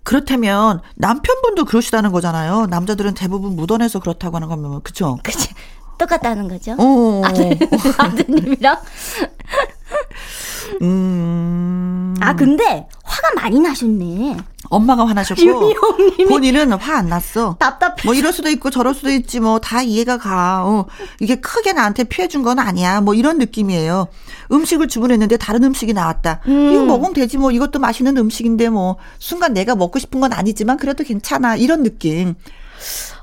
그렇다면 0.02 0.80
남편분도 0.96 1.66
그러시다는 1.66 2.12
거잖아요. 2.12 2.66
남자들은 2.66 3.14
대부분 3.14 3.56
묻어내서 3.56 4.00
그렇다고 4.00 4.36
하는 4.36 4.48
거면 4.48 4.82
그쵸? 4.82 5.18
그치. 5.22 5.50
똑같다는 5.98 6.48
거죠. 6.48 6.74
어. 6.78 7.22
아들, 7.24 7.58
아드님이랑. 7.98 8.76
음. 10.82 12.14
아 12.20 12.34
근데 12.34 12.88
화가 13.04 13.34
많이 13.36 13.60
나셨네. 13.60 14.36
엄마가 14.70 15.04
화나셨고 15.06 15.42
본인은 16.28 16.72
화 16.74 16.94
안 17.00 17.08
났어. 17.08 17.56
답답해. 17.58 17.96
뭐 18.04 18.14
이럴 18.14 18.32
수도 18.32 18.48
있고 18.50 18.70
저럴 18.70 18.94
수도 18.94 19.10
있지 19.10 19.40
뭐 19.40 19.58
다 19.58 19.82
이해가 19.82 20.16
가. 20.18 20.62
어, 20.64 20.86
이게 21.20 21.36
크게 21.36 21.72
나한테 21.72 22.04
피해 22.04 22.28
준 22.28 22.42
건 22.44 22.58
아니야. 22.58 23.00
뭐 23.00 23.14
이런 23.14 23.36
느낌이에요. 23.38 24.06
음식을 24.52 24.88
주문했는데 24.88 25.36
다른 25.36 25.64
음식이 25.64 25.92
나왔다. 25.92 26.40
음. 26.46 26.72
이거 26.72 26.84
먹으면 26.84 27.12
되지 27.12 27.36
뭐 27.36 27.50
이것도 27.50 27.78
맛있는 27.80 28.16
음식인데 28.16 28.68
뭐 28.70 28.96
순간 29.18 29.52
내가 29.52 29.74
먹고 29.74 29.98
싶은 29.98 30.20
건 30.20 30.32
아니지만 30.32 30.76
그래도 30.78 31.04
괜찮아. 31.04 31.56
이런 31.56 31.82
느낌. 31.82 32.34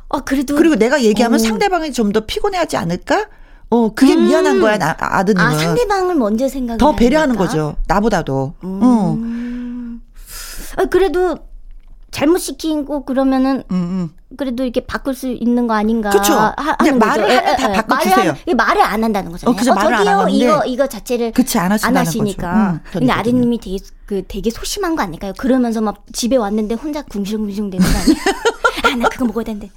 아 0.10 0.20
그래도 0.20 0.56
그리고 0.56 0.76
내가 0.76 1.02
얘기하면 1.02 1.40
어. 1.40 1.44
상대방이 1.44 1.92
좀 1.94 2.12
더 2.12 2.26
피곤해하지 2.26 2.78
않을까? 2.78 3.26
어, 3.70 3.94
그게 3.94 4.14
음. 4.16 4.28
미안한 4.28 4.62
거야, 4.62 4.78
나, 4.78 4.96
아드님은. 4.98 5.46
아, 5.46 5.54
상대방을 5.58 6.16
먼저 6.16 6.48
생각해. 6.48 6.78
더 6.78 6.96
배려하는 6.96 7.36
거죠. 7.36 7.76
나보다도. 7.88 8.54
음. 8.64 8.80
어. 8.82 9.18
아, 10.78 10.86
그래도 10.86 11.38
잘못 12.12 12.38
시키고 12.38 13.04
그러면은 13.06 13.64
음, 13.72 13.76
음. 13.76 14.10
그래도 14.38 14.64
이렇게 14.64 14.82
바꿀 14.82 15.14
수 15.14 15.28
있는 15.30 15.68
거 15.68 15.74
아닌가 15.74 16.10
그쵸. 16.10 16.34
하, 16.34 16.76
그냥 16.78 16.98
말을 17.00 17.24
거죠. 17.28 17.38
하면 17.38 17.56
다 17.58 17.72
바꿔주세요. 17.74 18.34
말을, 18.34 18.56
말을 18.56 18.82
안 18.82 19.04
한다는 19.04 19.32
거잖아요. 19.32 19.54
어, 19.54 19.58
그쵸, 19.58 19.72
어, 19.72 19.76
말을 19.76 19.98
저기요, 19.98 20.20
안 20.20 20.30
이거 20.30 20.64
이거 20.66 20.88
자체를 20.88 21.32
그치, 21.32 21.58
안, 21.60 21.72
안 21.72 21.98
하시니까. 21.98 22.72
음, 22.74 22.80
근데 22.92 23.12
아드님이 23.12 23.60
되게 23.60 23.78
그 24.06 24.24
되게 24.28 24.50
소심한 24.50 24.96
거 24.96 25.04
아닐까요? 25.04 25.34
그러면서 25.38 25.82
막 25.82 26.04
집에 26.14 26.36
왔는데 26.38 26.76
혼자 26.76 27.02
궁시렁궁시렁 27.04 27.70
되는 27.70 27.86
거 27.86 27.98
아니에요? 28.00 28.18
아, 28.84 28.96
나 28.96 29.10
그거 29.10 29.26
먹어야 29.26 29.44
되는데. 29.46 29.70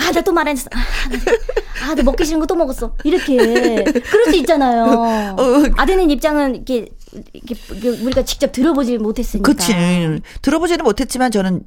아, 0.00 0.12
나 0.12 0.20
또 0.22 0.32
말 0.32 0.48
안 0.48 0.56
했어. 0.56 0.68
아, 0.72 0.78
나, 1.08 1.90
아, 1.90 1.94
나 1.94 2.02
먹기 2.02 2.24
싫은 2.24 2.38
거 2.40 2.46
또 2.46 2.54
먹었어. 2.54 2.94
이렇게. 3.04 3.36
그럴 3.84 4.24
수 4.26 4.36
있잖아요. 4.36 4.84
어, 4.84 5.42
어. 5.42 5.64
아드님 5.76 6.10
입장은 6.10 6.54
이렇게 6.56 6.88
우리가 8.02 8.24
직접 8.24 8.52
들어보질 8.52 8.98
못했으니까. 8.98 9.52
그치. 9.52 9.74
들어보지는 10.42 10.84
못했지만 10.84 11.30
저는 11.30 11.62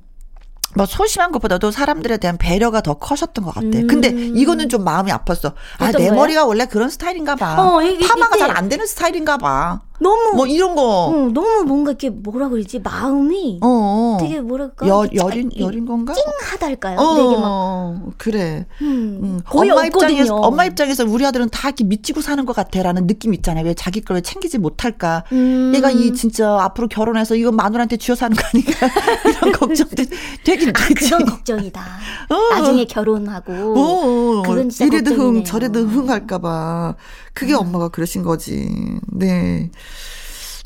뭐 0.75 0.85
소심한 0.85 1.31
것보다도 1.31 1.71
사람들에 1.71 2.17
대한 2.17 2.37
배려가 2.37 2.81
더 2.81 2.93
커셨던 2.95 3.43
것 3.43 3.53
같아. 3.55 3.65
음. 3.67 3.87
근데 3.87 4.09
이거는 4.09 4.69
좀 4.69 4.83
마음이 4.83 5.11
아팠어. 5.11 5.53
아, 5.79 5.91
내? 5.91 6.11
머리가 6.11 6.45
원래 6.45 6.65
그런 6.65 6.89
스타일인가 6.89 7.35
봐. 7.35 7.55
어, 7.75 7.81
이, 7.81 7.97
파마가 7.99 8.37
잘 8.37 8.51
안 8.51 8.69
되는 8.69 8.85
스타일인가 8.85 9.37
봐. 9.37 9.81
너무 9.99 10.35
뭐 10.35 10.47
이런 10.47 10.75
거. 10.75 11.07
어, 11.07 11.11
너무 11.33 11.63
뭔가 11.65 11.91
이렇게 11.91 12.09
뭐라 12.09 12.49
그러지? 12.49 12.79
마음이 12.79 13.59
어, 13.61 13.67
어. 13.67 14.17
되게 14.19 14.39
뭐랄까? 14.41 14.87
여, 14.87 15.05
여린 15.13 15.51
여린 15.59 15.85
건가? 15.85 16.13
찡하달까요? 16.13 16.97
어, 16.97 17.15
되게 17.15 17.35
막 17.41 18.17
그래. 18.17 18.65
음, 18.81 19.19
음. 19.21 19.41
거의 19.45 19.69
엄마 19.71 19.85
없거든요. 19.85 20.11
입장에서 20.11 20.35
엄마 20.35 20.65
입장에서 20.65 21.05
우리 21.05 21.25
아들은 21.25 21.49
다 21.49 21.69
이렇게 21.69 21.83
미치고 21.83 22.21
사는 22.21 22.43
것 22.45 22.55
같아라는 22.55 23.07
느낌 23.07 23.33
있잖아요. 23.33 23.65
왜 23.65 23.73
자기 23.73 24.01
걸 24.01 24.21
챙기지 24.21 24.57
못할까? 24.57 25.25
음. 25.31 25.71
얘가 25.75 25.91
이 25.91 26.13
진짜 26.13 26.57
앞으로 26.61 26.87
결혼해서 26.87 27.35
이거 27.35 27.51
마누라한테 27.51 27.97
쥐어 27.97 28.15
사는 28.15 28.35
거 28.35 28.43
아닌가? 28.53 28.71
이런 29.29 29.51
걱정들 29.53 30.05
되긴 30.43 30.69
아, 30.69 30.73
그런 30.95 31.25
걱정이다. 31.25 31.81
어. 32.29 32.53
나중에 32.55 32.85
결혼하고 32.85 33.53
어, 33.53 34.41
그건 34.43 34.69
진짜 34.69 34.85
이래도 34.85 35.11
걱정이네요. 35.11 35.39
흥 35.39 35.43
저래도 35.43 35.79
흥 35.81 36.09
할까봐 36.09 36.95
그게 37.39 37.53
음. 37.53 37.59
엄마가 37.59 37.87
그러신 37.87 38.23
거지. 38.23 38.67
네. 39.07 39.71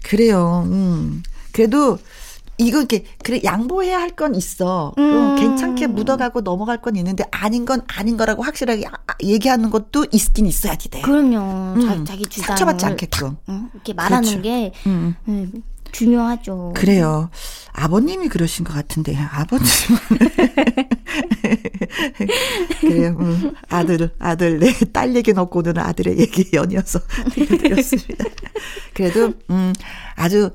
그래요. 0.03 0.63
음. 0.65 1.21
그래도 1.51 1.99
이거 2.57 2.79
이렇게 2.79 3.05
그래 3.23 3.39
양보해야 3.43 3.99
할 3.99 4.15
건 4.15 4.33
있어. 4.36 4.93
음. 4.97 5.36
괜찮게 5.36 5.88
묻어가고 5.88 6.41
넘어갈 6.41 6.81
건 6.81 6.95
있는데 6.95 7.25
아닌 7.31 7.65
건 7.65 7.81
아닌 7.88 8.17
거라고 8.17 8.41
확실하게 8.43 8.88
아, 8.88 8.91
아, 9.07 9.13
얘기하는 9.23 9.69
것도 9.69 10.05
있긴 10.12 10.47
있어야지 10.47 10.89
돼. 10.89 11.01
그럼요. 11.01 11.75
음. 11.79 12.05
자, 12.05 12.15
기 12.15 12.23
주장 12.25 12.47
상처받지 12.47 12.86
않게끔 12.88 13.38
응? 13.49 13.69
이렇게 13.73 13.93
말하는 13.93 14.27
그렇죠. 14.29 14.41
게 14.41 14.71
음. 14.88 15.15
음. 15.93 15.97
중요하죠. 15.97 16.73
그래요. 16.75 17.29
아버님이 17.71 18.27
그러신 18.29 18.65
것 18.65 18.73
같은데 18.73 19.15
아버님은 19.17 19.99
그래요. 22.82 23.17
음, 23.19 23.53
아들 23.69 24.10
아들 24.19 24.60
내 24.60 24.73
딸 24.93 25.15
얘기 25.15 25.34
넣고 25.34 25.60
오는 25.60 25.77
아들의 25.77 26.19
얘기 26.19 26.49
연이어서 26.53 26.99
들려드렸습니다. 27.34 28.25
그래도 28.93 29.34
음 29.49 29.73
아주 30.15 30.51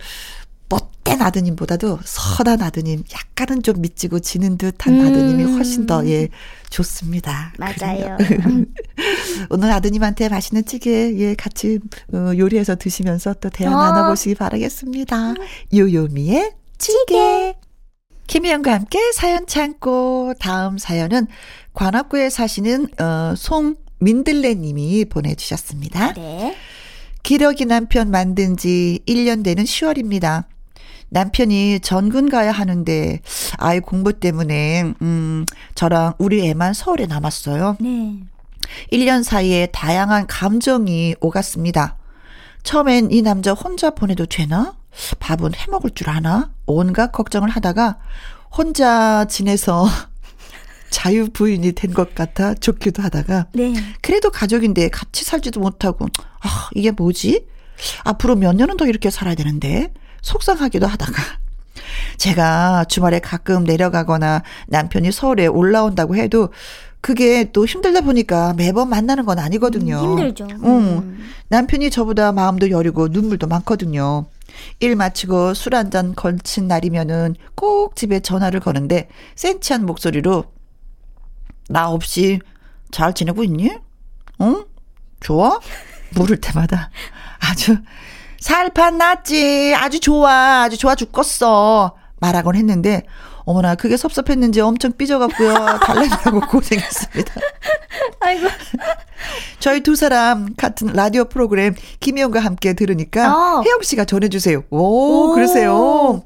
못된 0.69 1.23
아드님보다도 1.23 2.01
선한 2.05 2.63
아드님, 2.63 3.03
약간은 3.13 3.63
좀 3.63 3.81
미치고 3.81 4.21
지는 4.21 4.59
듯한 4.59 4.95
음. 4.95 5.07
아드님이 5.07 5.45
훨씬 5.55 5.87
더, 5.87 6.07
예, 6.07 6.29
좋습니다. 6.71 7.53
맞아요. 7.59 8.17
오늘 9.51 9.71
아드님한테 9.73 10.29
맛있는 10.29 10.65
찌개, 10.67 11.15
예, 11.19 11.35
같이 11.35 11.79
어, 12.13 12.33
요리해서 12.37 12.77
드시면서 12.77 13.35
또 13.35 13.49
대화 13.51 13.75
어. 13.75 13.93
나눠보시기 13.93 14.35
바라겠습니다. 14.35 15.35
요요미의 15.75 16.53
찌개. 16.77 17.55
김희영과 18.27 18.75
함께 18.75 18.99
사연 19.13 19.47
참고 19.47 20.35
다음 20.39 20.77
사연은 20.77 21.27
관악구에 21.73 22.29
사시는 22.29 22.89
어, 23.01 23.35
송민들레 23.35 24.55
님이 24.55 25.07
보내주셨습니다. 25.07 26.13
네. 26.13 26.55
기러기 27.23 27.65
남편 27.65 28.11
만든 28.11 28.57
지 28.57 29.01
1년 29.07 29.43
되는 29.43 29.65
10월입니다. 29.65 30.45
남편이 31.11 31.81
전군 31.81 32.29
가야 32.29 32.53
하는데 32.53 33.21
아이 33.59 33.81
공부 33.81 34.13
때문에 34.19 34.93
음 35.03 35.47
저랑 35.75 36.15
우리 36.19 36.47
애만 36.49 36.75
서울에 36.75 37.07
남았어요. 37.07 37.77
네. 37.81 38.19
1년 38.93 39.23
사이에 39.23 39.67
다양한 39.73 40.27
감정이 40.27 41.15
오갔습니다. 41.21 41.97
처음엔 42.63 43.11
이 43.11 43.23
남자 43.23 43.53
혼자 43.53 43.91
보내도 43.91 44.27
되나? 44.27 44.75
밥은 45.21 45.55
해 45.55 45.67
먹을 45.71 45.91
줄 45.91 46.11
아나? 46.11 46.51
온갖 46.67 47.13
걱정을 47.13 47.49
하다가 47.49 47.99
혼자 48.51 49.25
지내서 49.27 49.87
자유 50.91 51.29
부인이 51.31 51.73
된 51.73 51.93
것 51.95 52.15
같아 52.15 52.55
좋기도 52.55 53.03
하다가 53.03 53.47
네. 53.53 53.75
그래도 54.03 54.31
가족인데 54.31 54.89
같이 54.89 55.25
살지도 55.25 55.61
못하고 55.61 56.07
아 56.41 56.69
이게 56.75 56.91
뭐지? 56.91 57.47
앞으로 58.05 58.37
몇 58.37 58.55
년은 58.57 58.77
더 58.77 58.87
이렇게 58.87 59.11
살아야 59.11 59.35
되는데 59.35 59.93
속상하기도 60.23 60.87
하다가 60.87 61.13
제가 62.19 62.85
주말에 62.85 63.19
가끔 63.21 63.65
내려가거나 63.65 64.43
남편이 64.69 65.13
서울에 65.13 65.47
올라온다고 65.47 66.17
해도 66.17 66.51
그게 67.01 67.51
또 67.53 67.65
힘들다 67.65 68.01
보니까 68.01 68.55
매번 68.55 68.89
만나는 68.89 69.25
건 69.25 69.39
아니거든요. 69.39 69.99
음, 70.01 70.19
힘들죠. 70.19 70.47
음. 70.65 71.31
남편이 71.49 71.91
저보다 71.91 72.33
마음도 72.33 72.71
여리고 72.71 73.07
눈물도 73.09 73.47
많거든요. 73.47 74.27
일 74.81 74.97
마치고 74.97 75.55
술 75.55 75.75
한 75.75 75.91
잔 75.93 76.15
걸친 76.17 76.67
날이면은 76.67 77.37
꼭 77.55 77.95
집에 77.95 78.19
전화를 78.19 78.59
거는데 78.61 79.09
센치한 79.37 79.87
목소리로 79.87 80.45
나 81.69 81.89
없이 81.91 82.41
잘 82.91 83.15
지내고 83.15 83.45
있니? 83.45 83.71
응? 84.41 84.65
좋아? 85.21 85.61
물을 86.15 86.41
때마다 86.41 86.91
아주 87.39 87.77
살판 88.41 88.99
났지. 88.99 89.75
아주 89.77 90.01
좋아. 90.01 90.63
아주 90.63 90.77
좋아 90.77 90.95
죽겠어. 90.95 91.97
말하곤 92.21 92.57
했는데, 92.57 93.05
어머나, 93.45 93.77
그게 93.77 93.97
섭섭했는지 93.97 94.61
엄청 94.61 94.93
삐져갖고요. 94.93 95.55
달래느라고 95.83 96.41
고생했습니다. 96.41 97.35
아이고. 98.21 98.49
저희 99.59 99.81
두 99.81 99.97
사람 99.97 100.55
같은 100.55 100.89
라디오 100.89 101.25
프로그램 101.25 101.75
김혜영과 102.01 102.41
함께 102.41 102.75
들으니까 102.75 103.35
어. 103.59 103.63
혜영 103.63 103.83
씨가 103.83 104.05
전해주세요. 104.05 104.65
오, 104.71 105.31
오, 105.31 105.35
그러세요. 105.35 106.23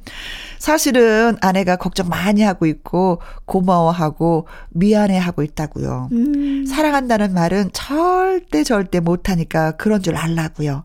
사실은 0.59 1.37
아내가 1.41 1.77
걱정 1.77 2.09
많이 2.09 2.43
하고 2.43 2.67
있고 2.67 3.21
고마워하고 3.47 4.47
미안해하고 4.71 5.43
있다고요. 5.43 6.09
음. 6.13 6.67
사랑한다는 6.67 7.35
말은 7.35 7.71
절대 7.73 8.63
절대 8.63 9.01
못하니까 9.01 9.73
그런 9.73 10.03
줄 10.03 10.17
알라고요. 10.17 10.85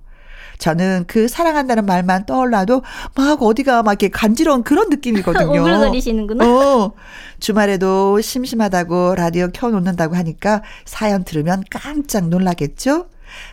저는 0.57 1.05
그 1.07 1.27
사랑한다는 1.27 1.85
말만 1.85 2.25
떠올라도 2.25 2.83
막 3.15 3.41
어디가 3.41 3.83
막 3.83 3.91
이렇게 3.91 4.09
간지러운 4.09 4.63
그런 4.63 4.89
느낌이거든요. 4.89 5.61
오글거리시는구나. 5.61 6.45
어. 6.45 6.91
주말에도 7.39 8.19
심심하다고 8.19 9.15
라디오 9.15 9.47
켜놓는다고 9.53 10.15
하니까 10.15 10.63
사연 10.85 11.23
들으면 11.23 11.63
깜짝 11.69 12.27
놀라겠죠? 12.29 13.07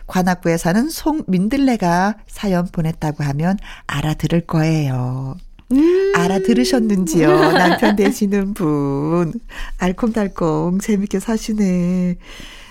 관악구에 0.07 0.57
사는 0.57 0.89
송민들레가 0.89 2.15
사연 2.27 2.67
보냈다고 2.67 3.23
하면 3.23 3.57
알아들을 3.87 4.41
거예요. 4.41 5.35
음. 5.71 6.13
알아들으셨는지요? 6.15 7.51
남편 7.53 7.95
되시는 7.95 8.53
분. 8.53 9.33
알콩달콩 9.77 10.79
재밌게 10.79 11.19
사시네. 11.19 12.17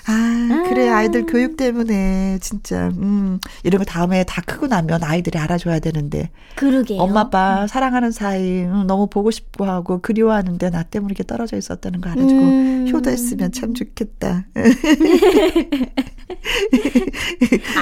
아, 0.06 0.64
그래. 0.68 0.88
아이들 0.90 1.24
교육 1.26 1.56
때문에 1.56 2.38
진짜 2.40 2.88
음, 2.98 3.38
거 3.78 3.84
다음에 3.84 4.24
다 4.24 4.42
크고 4.44 4.66
나면 4.66 5.02
아이들이 5.02 5.38
알아줘야 5.38 5.78
되는데. 5.78 6.30
그러게요. 6.56 7.00
엄마 7.00 7.20
아빠 7.20 7.66
사랑하는 7.66 8.10
사이 8.10 8.64
음, 8.64 8.86
너무 8.86 9.06
보고 9.06 9.30
싶어 9.30 9.64
하고 9.66 10.00
그리워하는데 10.02 10.70
나 10.70 10.82
때문에 10.82 11.12
이렇게 11.12 11.24
떨어져 11.24 11.56
있었다는 11.56 12.00
거 12.02 12.10
알아주고 12.10 12.32
음. 12.32 12.88
효도했으면 12.92 13.52
참 13.52 13.72
좋겠다. 13.74 14.46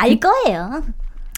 알 0.01 0.19
거예요. 0.21 0.83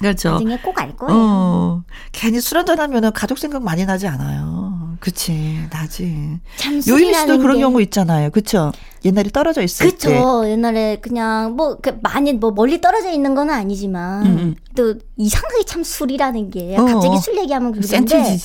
그렇죠. 0.00 0.32
나중에 0.32 0.58
꼭 0.58 0.78
알 0.80 0.94
거예요. 0.96 1.14
어, 1.16 1.82
괜히 2.12 2.40
술 2.40 2.58
한잔 2.58 2.78
하면은 2.80 3.12
가족 3.12 3.38
생각 3.38 3.62
많이 3.62 3.86
나지 3.86 4.06
않아요. 4.06 4.83
그치, 5.00 5.66
나지. 5.70 6.38
참 6.56 6.80
요임 6.88 7.12
씨도 7.12 7.38
그런 7.38 7.58
경우 7.60 7.80
있잖아요. 7.82 8.30
그쵸? 8.30 8.72
옛날에 9.04 9.28
떨어져 9.30 9.62
있을 9.62 9.90
그쵸. 9.90 10.08
때. 10.08 10.14
그쵸. 10.16 10.48
옛날에 10.48 10.96
그냥 11.00 11.56
뭐, 11.56 11.76
그 11.80 11.98
많이 12.02 12.32
뭐 12.32 12.50
멀리 12.50 12.80
떨어져 12.80 13.10
있는 13.10 13.34
건 13.34 13.50
아니지만, 13.50 14.26
음, 14.26 14.38
음. 14.38 14.54
또 14.76 14.94
이상하게 15.16 15.64
참 15.64 15.82
술이라는 15.84 16.50
게, 16.50 16.76
어, 16.76 16.84
갑자기 16.84 17.18
술 17.18 17.36
얘기하면 17.38 17.72
그런데. 17.72 18.38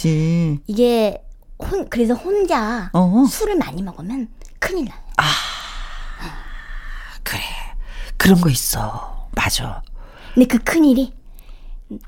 이게, 0.68 1.22
혼, 1.60 1.90
그래서 1.90 2.14
혼자 2.14 2.90
어. 2.94 3.26
술을 3.30 3.58
많이 3.58 3.82
먹으면 3.82 4.30
큰일 4.60 4.86
나요. 4.86 5.00
아, 5.18 5.24
그래. 7.24 7.42
그런 8.18 8.40
거 8.42 8.50
있어. 8.50 9.28
맞아. 9.36 9.82
근데 10.34 10.48
그 10.48 10.58
큰일이 10.64 11.14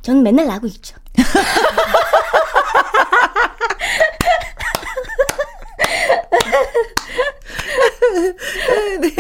저는 0.01 0.23
맨날 0.23 0.47
나고 0.47 0.67
있죠. 0.67 0.95
네. 9.01 9.15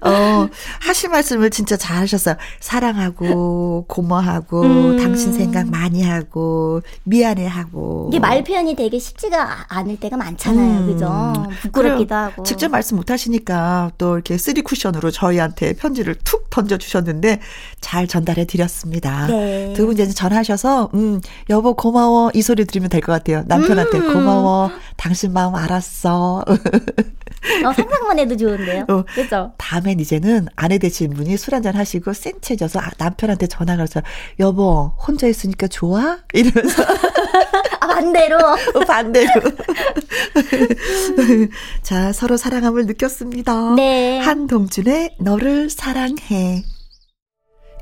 어, 0.00 0.48
하실 0.80 1.10
말씀을 1.10 1.50
진짜 1.50 1.76
잘 1.76 1.98
하셨어요. 1.98 2.36
사랑하고, 2.60 3.84
고마워하고, 3.88 4.62
음. 4.62 4.96
당신 4.98 5.32
생각 5.32 5.68
많이 5.68 6.02
하고, 6.02 6.80
미안해하고. 7.04 8.08
이게 8.10 8.18
말 8.18 8.42
표현이 8.42 8.74
되게 8.76 8.98
쉽지가 8.98 9.66
않을 9.68 9.98
때가 10.00 10.16
많잖아요. 10.16 10.80
음. 10.80 10.86
그죠? 10.86 11.32
부끄럽기도 11.62 12.14
하고. 12.14 12.42
직접 12.42 12.70
말씀 12.70 12.96
못 12.96 13.10
하시니까 13.10 13.90
또 13.98 14.14
이렇게 14.14 14.38
쓰리 14.38 14.62
쿠션으로 14.62 15.10
저희한테 15.10 15.74
편지를 15.74 16.14
툭 16.24 16.48
던져 16.50 16.78
주셨는데 16.78 17.40
잘 17.80 18.06
전달해 18.08 18.44
드렸습니다. 18.46 19.26
네. 19.26 19.72
두분 19.76 19.94
이제 19.94 20.06
전화하셔서, 20.08 20.90
음, 20.94 21.20
여보 21.50 21.74
고마워. 21.74 22.30
이 22.34 22.42
소리 22.42 22.64
들으면 22.64 22.88
될 22.88 23.00
것 23.00 23.12
같아요. 23.12 23.44
남편한테 23.46 23.98
음. 23.98 24.12
고마워. 24.12 24.70
당신 24.96 25.32
마음 25.32 25.54
알았어. 25.54 26.44
어, 27.64 27.72
상상만 27.72 28.18
해도 28.18 28.36
좋은데요. 28.36 28.84
어, 28.88 29.04
그죠? 29.14 29.52
다음엔 29.58 30.00
이제는 30.00 30.46
아내 30.56 30.78
되신 30.78 31.10
분이 31.10 31.36
술 31.36 31.54
한잔 31.54 31.74
하시고 31.74 32.12
센체져서 32.12 32.80
아, 32.80 32.90
남편한테 32.98 33.46
전화가 33.46 33.82
와서 33.82 34.02
여보 34.38 34.92
혼자 35.06 35.26
있으니까 35.26 35.66
좋아? 35.66 36.18
이러면서 36.32 36.82
아, 37.80 37.86
반대로 37.86 38.36
어, 38.38 38.80
반대로 38.86 39.30
자 41.82 42.12
서로 42.12 42.36
사랑함을 42.36 42.86
느꼈습니다. 42.86 43.74
네. 43.74 44.18
한동준의 44.18 45.16
너를 45.20 45.70
사랑해. 45.70 46.64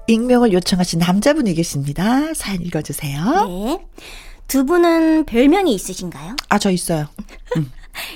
익명을 0.07 0.53
요청하신 0.53 1.01
남자분이 1.01 1.53
계십니다. 1.55 2.33
사연 2.35 2.63
읽어주세요. 2.63 3.45
네. 3.47 3.87
두 4.47 4.65
분은 4.65 5.27
별명이 5.27 5.75
있으신가요? 5.75 6.37
아, 6.49 6.59
저 6.59 6.71
있어요. 6.71 7.07
음. 7.57 7.71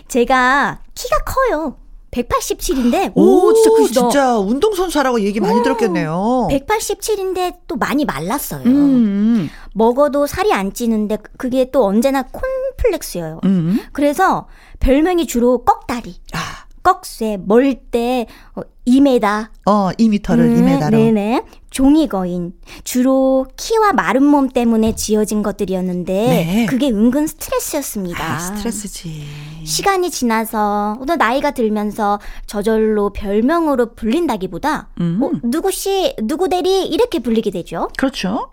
제가 0.09 0.81
키가 0.95 1.19
커요. 1.25 1.77
187인데 2.13 3.13
오, 3.15 3.55
진짜 3.55 3.71
크 3.71 3.91
진짜 3.91 4.39
운동선수라고 4.39 5.23
얘기 5.23 5.41
많이 5.41 5.61
오, 5.61 5.63
들었겠네요. 5.63 6.49
187인데 6.51 7.57
또 7.67 7.77
많이 7.77 8.05
말랐어요. 8.05 8.63
음, 8.67 8.71
음. 8.71 9.51
먹어도 9.73 10.27
살이 10.27 10.53
안 10.53 10.75
찌는데 10.75 11.19
그게 11.39 11.71
또 11.71 11.87
언제나 11.87 12.23
콘플렉스예요. 12.23 13.41
음. 13.45 13.81
그래서 13.93 14.47
별명이 14.81 15.27
주로 15.27 15.65
꺽다리. 15.65 16.15
아. 16.35 16.62
꺽쇠, 16.83 17.39
멀대, 17.45 18.27
어, 18.55 18.63
2m. 18.87 19.49
어, 19.67 19.91
2m를 19.93 20.39
음, 20.41 20.67
2m로. 20.67 20.91
네네. 20.91 21.45
종이거인. 21.71 22.53
주로 22.85 23.47
키와 23.57 23.93
마른 23.93 24.25
몸 24.25 24.49
때문에 24.49 24.95
지어진 24.95 25.43
것들이었는데, 25.43 26.13
네. 26.13 26.67
그게 26.67 26.91
은근 26.91 27.27
스트레스였습니다. 27.27 28.35
아, 28.35 28.39
스트레스지. 28.39 29.23
시간이 29.65 30.11
지나서, 30.11 30.99
또 31.07 31.17
나이가 31.17 31.53
들면서 31.53 32.19
저절로 32.47 33.11
별명으로 33.11 33.95
불린다기보다, 33.95 34.89
음. 35.01 35.21
어, 35.23 35.31
누구씨, 35.45 36.17
누구 36.25 36.49
대리, 36.49 36.85
이렇게 36.87 37.21
불리게 37.21 37.51
되죠. 37.51 37.89
그렇죠. 37.97 38.51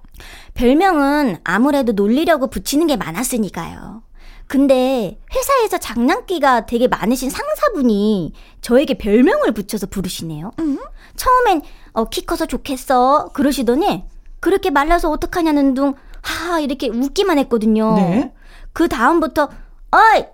별명은 0.54 1.38
아무래도 1.44 1.94
놀리려고 1.94 2.48
붙이는 2.48 2.88
게 2.88 2.96
많았으니까요. 2.98 4.04
근데 4.50 5.18
회사에서 5.34 5.78
장난기가 5.78 6.66
되게 6.66 6.90
많으신 6.90 7.30
상사분이 7.30 8.34
저에게 8.60 8.96
별명을 8.96 9.54
붙여서 9.54 9.88
부르시네요. 9.88 10.52
음? 10.60 10.80
처음엔 11.16 11.62
어, 11.94 12.10
키 12.10 12.26
커서 12.26 12.46
좋겠어 12.46 13.30
그러시더니 13.34 14.04
그렇게 14.42 14.70
말라서 14.70 15.10
어떡하냐는 15.10 15.74
둥 15.74 15.94
하 16.22 16.60
이렇게 16.60 16.90
웃기만 16.90 17.38
했거든요. 17.40 17.96
네? 17.96 18.34
그 18.74 18.88
다음부터 18.88 19.50
어이 19.92 20.26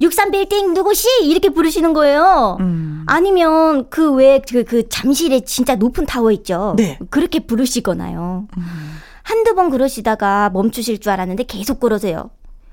63 0.00 0.30
빌딩 0.30 0.72
누구시? 0.72 1.06
이렇게 1.24 1.50
부르시는 1.50 1.92
거예요. 1.92 2.56
음. 2.60 3.04
아니면 3.06 3.88
그 3.90 4.12
외에 4.12 4.40
그, 4.40 4.64
그 4.64 4.88
잠실에 4.88 5.40
진짜 5.40 5.74
높은 5.74 6.06
타워 6.06 6.32
있죠. 6.32 6.74
네. 6.76 6.98
그렇게 7.10 7.40
부르시거나요. 7.40 8.46
음. 8.56 8.62
한두 9.22 9.54
번 9.54 9.70
그러시다가 9.70 10.50
멈추실 10.50 11.00
줄 11.00 11.12
알았는데 11.12 11.44
계속 11.44 11.80
그러세요. 11.80 12.30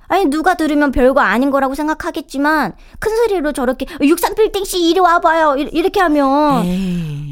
아니 0.08 0.26
누가 0.26 0.56
들으면 0.56 0.92
별거 0.92 1.20
아닌 1.22 1.52
거라고 1.52 1.76
생각하겠지만 1.76 2.74
큰 3.00 3.16
소리로 3.16 3.52
저렇게 3.52 3.86
63빌딩 3.86 4.66
씨 4.66 4.90
이리 4.90 5.00
와봐요 5.00 5.56
이렇게 5.58 6.00
하면 6.00 6.66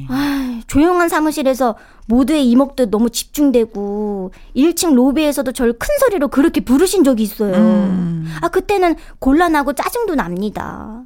아, 0.10 0.62
조용한 0.68 1.10
사무실에서 1.10 1.76
모두의 2.08 2.50
이목도 2.52 2.90
너무 2.92 3.10
집중되고 3.10 4.32
1층 4.56 4.94
로비에서도 4.94 5.52
저를 5.52 5.74
큰 5.74 5.88
소리로 6.00 6.28
그렇게 6.28 6.62
부르신 6.62 7.04
적이 7.04 7.24
있어요. 7.24 7.54
음. 7.56 8.32
아 8.42 8.50
그때는 8.50 8.96
곤란하고 9.20 9.74
짜증도 9.74 10.16
납니다. 10.16 11.02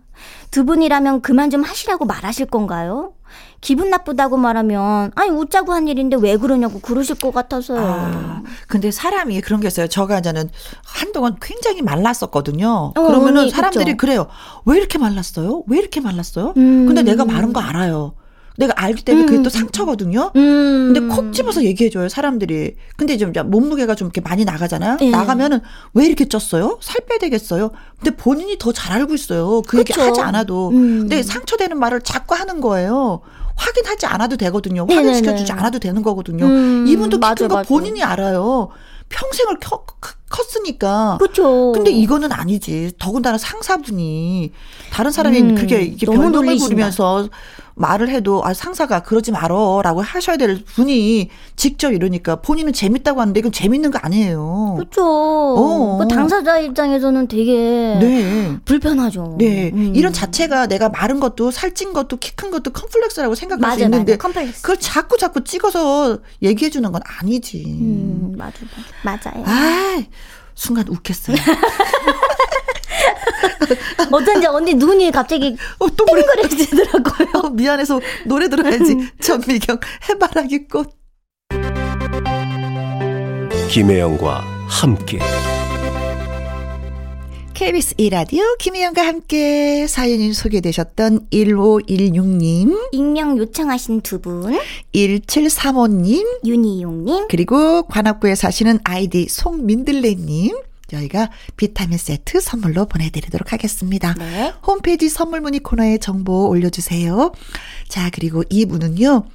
두 0.52 0.66
분이라면 0.66 1.22
그만 1.22 1.50
좀 1.50 1.62
하시라고 1.64 2.06
말하실 2.06 2.48
건가요? 2.48 3.14
기분 3.62 3.90
나쁘다고 3.90 4.38
말하면 4.38 5.12
아니 5.16 5.30
웃자고 5.30 5.74
한 5.74 5.88
일인데 5.88 6.18
왜 6.20 6.38
그러냐고 6.38 6.80
그러실 6.80 7.16
것 7.16 7.34
같아서요. 7.34 7.80
아, 7.82 8.42
근데 8.68 8.90
사람이 8.92 9.42
그런 9.42 9.60
게 9.60 9.68
있어요. 9.68 9.88
저가 9.88 10.20
이제는 10.20 10.50
한동안 10.84 11.36
굉장히 11.42 11.82
말랐었거든요. 11.82 12.94
어, 12.96 13.02
그러면은 13.02 13.42
언니, 13.42 13.52
사람들이 13.52 13.86
그쵸? 13.94 13.98
그래요. 13.98 14.28
왜 14.66 14.78
이렇게 14.78 14.98
말랐어요? 14.98 15.64
왜 15.68 15.78
이렇게 15.80 16.00
말랐어요? 16.00 16.54
음. 16.58 16.86
근데 16.86 17.04
내가 17.04 17.26
마른 17.26 17.52
거 17.54 17.60
알아요. 17.60 18.14
내가 18.58 18.74
알기 18.76 19.04
때문에 19.06 19.26
그게 19.26 19.38
또 19.38 19.48
음. 19.48 19.50
상처거든요. 19.50 20.32
음. 20.36 20.92
근데 20.94 21.16
콕 21.16 21.32
집어서 21.32 21.64
얘기해줘요, 21.64 22.10
사람들이. 22.10 22.76
근데 22.98 23.18
좀 23.18 23.32
몸무게가 23.46 23.96
좀 23.96 24.08
이렇게 24.08 24.20
많이 24.20 24.44
나가잖아요. 24.44 24.98
네. 24.98 25.10
나가면은 25.12 25.62
왜 25.94 26.06
이렇게 26.06 26.26
쪘어요? 26.26 26.78
살 26.82 26.98
빼야 27.08 27.20
되겠어요? 27.20 27.72
근데 28.00 28.16
본인이 28.18 28.58
더 28.58 28.74
잘 28.74 28.92
알고 28.98 29.14
있어요. 29.14 29.62
그 29.66 29.78
그쵸. 29.78 29.80
얘기 30.02 30.08
하지 30.10 30.20
않아도. 30.22 30.70
음. 30.72 31.00
근데 31.02 31.24
상처되는 31.24 31.78
말을 31.80 32.02
자꾸 32.02 32.36
하는 32.36 32.60
거예요. 32.60 33.22
확인하지 33.60 34.06
않아도 34.06 34.38
되거든요. 34.38 34.86
확인시켜주지 34.90 35.52
않아도 35.52 35.80
되는 35.80 36.02
거거든요. 36.02 36.46
음, 36.46 36.88
이분도 36.88 37.20
키큰거 37.20 37.64
본인이 37.64 38.02
알아요. 38.04 38.70
평생을 39.10 39.58
켜, 39.60 39.84
컸으니까. 40.30 41.18
그렇죠. 41.20 41.72
근데 41.74 41.92
이거는 41.92 42.32
아니지. 42.32 42.94
더군다나 43.00 43.38
상사분이 43.38 44.52
다른 44.92 45.12
사람이 45.12 45.42
음, 45.42 45.56
그렇게 45.56 45.82
이렇게 45.82 46.06
변동을 46.06 46.58
부리면서 46.58 47.28
말을 47.80 48.10
해도 48.10 48.42
아 48.46 48.54
상사가 48.54 49.00
그러지 49.04 49.32
말어라고 49.32 50.02
하셔야 50.02 50.36
될 50.36 50.64
분이 50.66 51.30
직접 51.56 51.94
이러니까 51.94 52.36
본인은 52.42 52.74
재밌다고 52.74 53.22
하는데 53.22 53.40
이건 53.40 53.54
재밌는 53.54 53.90
거 53.92 54.00
아니에요. 54.02 54.74
그렇죠. 54.78 55.02
어. 55.06 55.98
그 56.02 56.08
당사자 56.14 56.60
입장에서는 56.60 57.28
되게 57.30 57.98
네. 58.02 58.58
불편하죠. 58.66 59.36
네. 59.40 59.72
음. 59.74 59.94
이런 59.96 60.12
자체가 60.12 60.68
내가 60.68 60.90
마른 60.90 61.20
것도 61.22 61.52
살찐 61.52 61.94
것도 61.94 62.18
키 62.18 62.30
큰 62.40 62.52
것도 62.52 62.72
컴플렉스라고 62.72 63.36
생각할 63.36 63.62
맞아, 63.62 63.76
수 63.78 63.84
있는데 63.84 64.18
맞아. 64.18 64.42
그걸 64.62 64.78
자꾸 64.78 65.18
자꾸 65.18 65.44
찍어서 65.44 66.20
얘기해 66.42 66.70
주는 66.70 66.90
건 66.92 67.02
아니지. 67.20 67.64
음, 67.66 68.36
맞아, 68.38 68.54
맞아. 69.04 69.30
맞아요. 69.34 69.44
아, 69.46 70.02
순간 70.56 70.88
웃겠어요. 70.88 71.36
어쩐지 74.12 74.48
언니 74.48 74.74
눈이 74.74 75.12
갑자기 75.12 75.56
어, 75.80 75.88
또 75.96 76.06
띵그려지더라고요. 76.06 77.28
어, 77.44 77.50
미안해서 77.50 78.00
노래 78.26 78.50
들어야지. 78.50 78.94
음. 78.94 79.10
전미경 79.20 79.80
해바라기 80.10 80.68
꽃. 80.68 80.98
김혜영과 83.70 84.44
함께. 84.68 85.20
KBS 87.60 87.96
이라디오 87.98 88.42
김희영과 88.58 89.06
함께 89.06 89.86
사연이 89.86 90.32
소개되셨던 90.32 91.28
1516님, 91.30 92.94
익명 92.94 93.38
요청하신 93.38 94.00
두 94.00 94.22
분, 94.22 94.58
1735님, 94.96 96.46
윤희용님, 96.46 97.28
그리고 97.28 97.84
관악구에 97.84 98.36
사시는 98.36 98.80
아이디 98.86 99.28
송민들레님, 99.28 100.56
저희가 100.90 101.30
비타민 101.56 101.98
세트 101.98 102.42
선물로 102.42 102.86
보내드리도록 102.86 103.54
하겠습니다. 103.54 104.14
네. 104.16 104.54
홈페이지 104.66 105.10
선물 105.10 105.42
문의 105.42 105.60
코너에 105.60 105.98
정보 105.98 106.50
올려주세요. 106.50 107.32
자, 107.88 108.10
그리고 108.12 108.44
이분은요. 108.50 109.26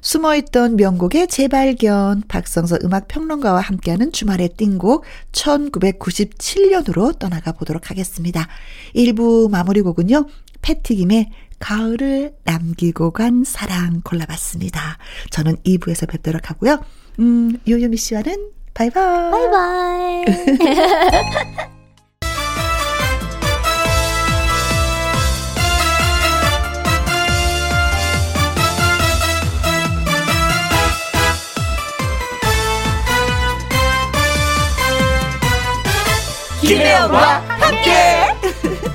숨어있던 0.00 0.76
명곡의 0.76 1.28
재발견 1.28 2.22
박성서 2.28 2.78
음악평론가와 2.84 3.60
함께하는 3.60 4.12
주말의 4.12 4.50
띵곡 4.56 5.04
1997년으로 5.32 7.18
떠나가 7.18 7.52
보도록 7.52 7.90
하겠습니다. 7.90 8.46
1부 8.94 9.50
마무리 9.50 9.80
곡은요. 9.80 10.26
패티김의 10.60 11.30
가을을 11.58 12.34
남기고 12.44 13.12
간 13.12 13.44
사랑 13.46 14.02
골라봤습니다. 14.04 14.98
저는 15.30 15.56
2부에서 15.64 16.06
뵙도록 16.08 16.50
하고요. 16.50 16.84
음, 17.20 17.58
요요미 17.66 17.96
씨와는 17.96 18.50
바이바이. 18.74 19.30
바이바이. 19.30 20.24
김혜영과 36.60 37.40
함께. 37.60 37.90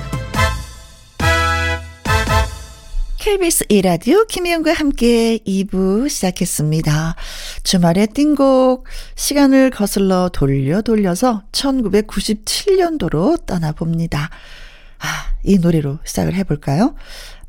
KBS 3.18 3.64
이라디오 3.68 4.24
김혜영과 4.24 4.72
함께 4.72 5.38
2부 5.46 6.08
시작했습니다. 6.08 7.14
주말에 7.62 8.06
띵곡 8.06 8.84
시간을 9.14 9.70
거슬러 9.70 10.28
돌려 10.30 10.82
돌려서 10.82 11.42
1997년도로 11.52 13.46
떠나봅니다. 13.46 14.30
아, 14.98 15.06
이 15.42 15.58
노래로 15.58 15.98
시작을 16.04 16.34
해볼까요? 16.34 16.94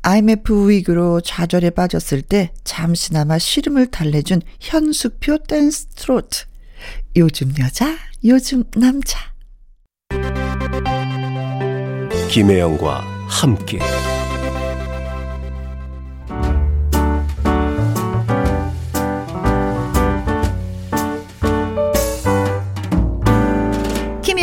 IMF 0.02 0.68
위기로 0.68 1.20
좌절에 1.20 1.70
빠졌을 1.70 2.22
때 2.22 2.52
잠시나마 2.64 3.38
시름을 3.38 3.86
달래준 3.86 4.42
현숙표 4.60 5.38
댄스 5.46 5.86
트로트. 5.94 6.44
요즘 7.16 7.52
여자, 7.60 7.96
요즘 8.24 8.64
남자. 8.76 9.18
김혜영과 12.30 13.04
함께 13.28 13.78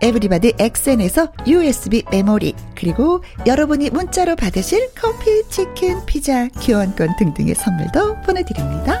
에브리바디 0.00 0.54
엑센에서 0.58 1.28
USB 1.46 2.04
메모리 2.10 2.54
그리고 2.74 3.22
여러분이 3.46 3.90
문자로 3.90 4.36
받으실 4.36 4.90
커피, 4.94 5.42
치킨, 5.48 6.04
피자, 6.06 6.48
교환권 6.48 7.16
등등의 7.18 7.54
선물도 7.54 8.22
보내드립니다. 8.22 9.00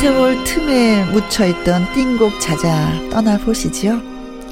세월 0.00 0.44
틈에 0.44 1.04
묻혀있던 1.12 1.92
띵곡 1.94 2.40
찾아 2.40 2.90
떠나보시지요. 3.10 4.02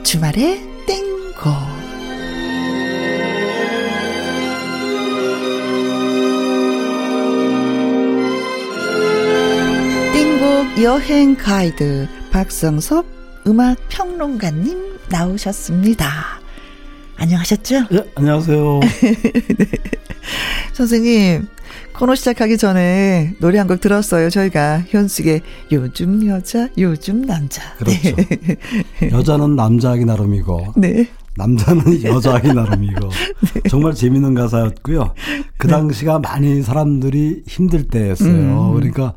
주말에 0.03 0.61
띵곡. 0.87 1.82
여행 10.81 11.37
가이드 11.37 12.09
박성섭 12.31 13.05
음악 13.47 13.77
평론가님 13.89 14.99
나오셨습니다. 15.11 16.09
안녕하셨죠? 17.17 17.75
예, 17.93 18.11
안녕하세요. 18.15 18.81
네. 19.03 19.67
선생님, 20.73 21.47
코너 21.95 22.15
시작하기 22.15 22.57
전에 22.57 23.35
노래 23.39 23.59
한 23.59 23.69
곡 23.69 23.81
들었어요. 23.81 24.31
저희가 24.31 24.85
현숙의 24.89 25.43
요즘 25.73 26.27
여자, 26.27 26.69
요즘 26.79 27.23
남자. 27.23 27.63
그렇죠. 27.77 28.17
여자는 29.13 29.55
남자하기 29.57 30.05
나름이고, 30.07 30.75
네. 30.77 31.07
남자는 31.37 32.03
여자하기 32.03 32.53
나름이고, 32.55 33.09
정말 33.69 33.95
재밌는 33.95 34.35
가사였고요. 34.35 35.15
그 35.59 35.67
네. 35.67 35.73
당시가 35.73 36.19
많이 36.21 36.63
사람들이 36.63 37.43
힘들 37.47 37.85
때였어요. 37.89 38.31
음. 38.71 38.75
그러니까 38.75 39.15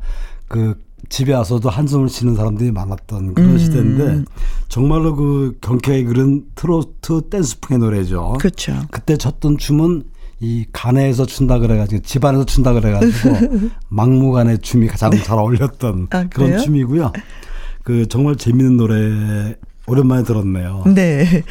그 0.48 0.84
집에 1.08 1.32
와서도 1.32 1.68
한숨을 1.70 2.08
쉬는 2.08 2.34
사람들이 2.34 2.72
많았던 2.72 3.34
그런 3.34 3.50
음. 3.50 3.58
시대인데, 3.58 4.24
정말로 4.68 5.14
그 5.16 5.56
경쾌하게 5.60 6.04
그런 6.04 6.44
트로트 6.54 7.28
댄스풍의 7.30 7.80
노래죠. 7.80 8.34
그렇죠. 8.38 8.74
그때 8.90 9.16
췄던 9.16 9.58
춤은 9.58 10.04
이 10.40 10.66
간에서 10.72 11.24
춘다 11.24 11.58
그래가지고 11.58 12.02
집안에서 12.02 12.44
춘다 12.44 12.74
그래가지고 12.74 13.70
막무가내 13.88 14.58
춤이 14.58 14.86
가장 14.86 15.10
잘 15.22 15.38
어울렸던 15.38 16.08
아, 16.10 16.24
그런? 16.28 16.58
춤이고요. 16.58 17.12
그 17.82 18.06
정말 18.08 18.36
재밌는 18.36 18.76
노래 18.76 19.54
오랜만에 19.86 20.24
들었네요. 20.24 20.84
네. 20.94 21.42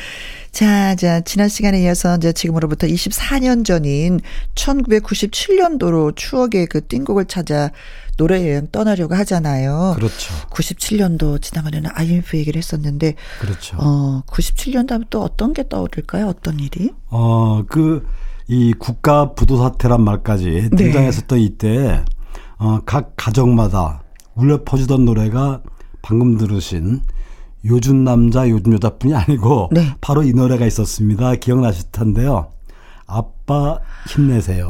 자, 0.51 0.95
자, 0.95 1.19
지난 1.21 1.49
시간에 1.49 1.81
이어서 1.83 2.15
이제 2.15 2.31
지금으로부터 2.31 2.87
24년 2.87 3.65
전인 3.65 4.19
1997년도로 4.55 6.15
추억의 6.15 6.67
그 6.67 6.85
띵곡을 6.87 7.25
찾아 7.25 7.71
노래 8.17 8.47
여행 8.49 8.67
떠나려고 8.71 9.15
하잖아요. 9.15 9.93
그렇죠. 9.95 10.34
97년도 10.49 11.41
지나가려는 11.41 11.89
IMF 11.93 12.38
얘기를 12.38 12.58
했었는데, 12.58 13.15
그렇죠. 13.39 13.78
어, 13.80 14.23
97년도 14.28 14.91
하면 14.91 15.06
또 15.10 15.21
어떤 15.21 15.54
게 15.54 15.67
떠오를까요? 15.67 16.28
어떤 16.28 16.60
일이? 16.60 16.91
어, 17.10 17.63
그, 17.67 18.08
이 18.47 18.73
국가 18.73 19.34
부도 19.34 19.58
사태란 19.58 20.04
말까지 20.04 20.69
네. 20.71 20.75
등장했었던 20.75 21.39
이때, 21.39 22.04
어, 22.58 22.80
각 22.86 23.13
가정마다 23.17 24.04
울려 24.36 24.63
퍼지던 24.63 25.06
노래가 25.06 25.62
방금 26.01 26.38
들으신 26.38 27.01
요즘 27.65 28.04
남자, 28.04 28.47
요즘 28.47 28.73
여자뿐이 28.73 29.13
아니고, 29.15 29.69
네. 29.71 29.93
바로 29.99 30.23
이 30.23 30.34
노래가 30.34 30.65
있었습니다. 30.67 31.36
기억나실 31.36 31.91
텐데요. 31.91 32.51
아빠 33.08 33.80
힘내세요. 34.08 34.67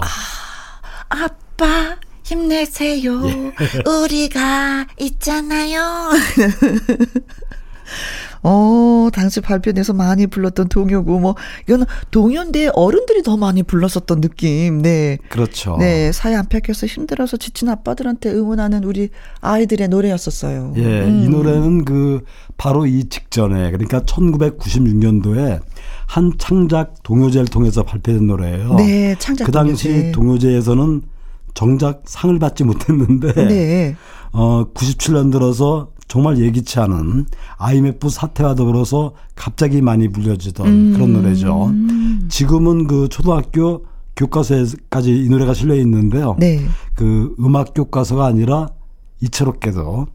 아빠 1.09 1.97
힘내세요. 2.25 3.21
예. 3.27 3.53
우리가 4.03 4.87
있잖아요. 4.99 6.11
어, 8.41 9.09
당시 9.13 9.41
발표돼서 9.41 9.93
많이 9.93 10.27
불렀던 10.27 10.69
동요고, 10.69 11.19
뭐, 11.19 11.35
이거는 11.67 11.85
동요인데 12.11 12.71
어른들이 12.73 13.23
더 13.23 13.37
많이 13.37 13.63
불렀었던 13.63 14.21
느낌, 14.21 14.81
네. 14.81 15.17
그렇죠. 15.29 15.77
네, 15.79 16.11
사회 16.11 16.35
안 16.35 16.47
펴켜서 16.47 16.85
힘들어서 16.85 17.37
지친 17.37 17.69
아빠들한테 17.69 18.31
응원하는 18.31 18.83
우리 18.83 19.09
아이들의 19.41 19.87
노래였었어요. 19.87 20.73
예, 20.77 20.81
음. 20.81 21.23
이 21.23 21.29
노래는 21.29 21.85
그, 21.85 22.23
바로 22.57 22.85
이 22.85 23.05
직전에, 23.09 23.71
그러니까 23.71 24.01
1996년도에 24.01 25.59
한 26.07 26.33
창작 26.37 27.01
동요제를 27.03 27.47
통해서 27.47 27.83
발표된 27.83 28.27
노래예요. 28.27 28.75
네, 28.75 29.15
창작 29.17 29.45
그 29.45 29.51
당시 29.51 29.89
동요제. 29.89 30.11
동요제에서는 30.11 31.01
정작 31.55 32.03
상을 32.05 32.37
받지 32.37 32.63
못했는데, 32.63 33.33
네. 33.33 33.95
어, 34.31 34.65
97년 34.73 35.31
들어서 35.31 35.89
정말 36.07 36.37
예기치 36.37 36.79
않은 36.79 37.25
IMF 37.57 38.09
사태와 38.09 38.53
더불어서 38.53 39.13
갑자기 39.33 39.81
많이 39.81 40.09
불려지던 40.09 40.67
음. 40.67 40.93
그런 40.93 41.13
노래죠. 41.13 41.71
지금은 42.29 42.85
그 42.85 43.09
초등학교 43.09 43.85
교과서에까지 44.15 45.23
이 45.25 45.29
노래가 45.29 45.53
실려 45.53 45.75
있는데요. 45.75 46.35
네. 46.39 46.65
그 46.93 47.35
음악 47.39 47.73
교과서가 47.73 48.25
아니라 48.25 48.69
이채롭게도 49.21 50.07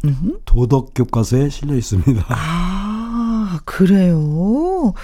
도덕 0.44 0.92
교과서에 0.94 1.48
실려 1.48 1.74
있습니다. 1.74 2.24
아, 2.28 3.58
그래요. 3.64 4.94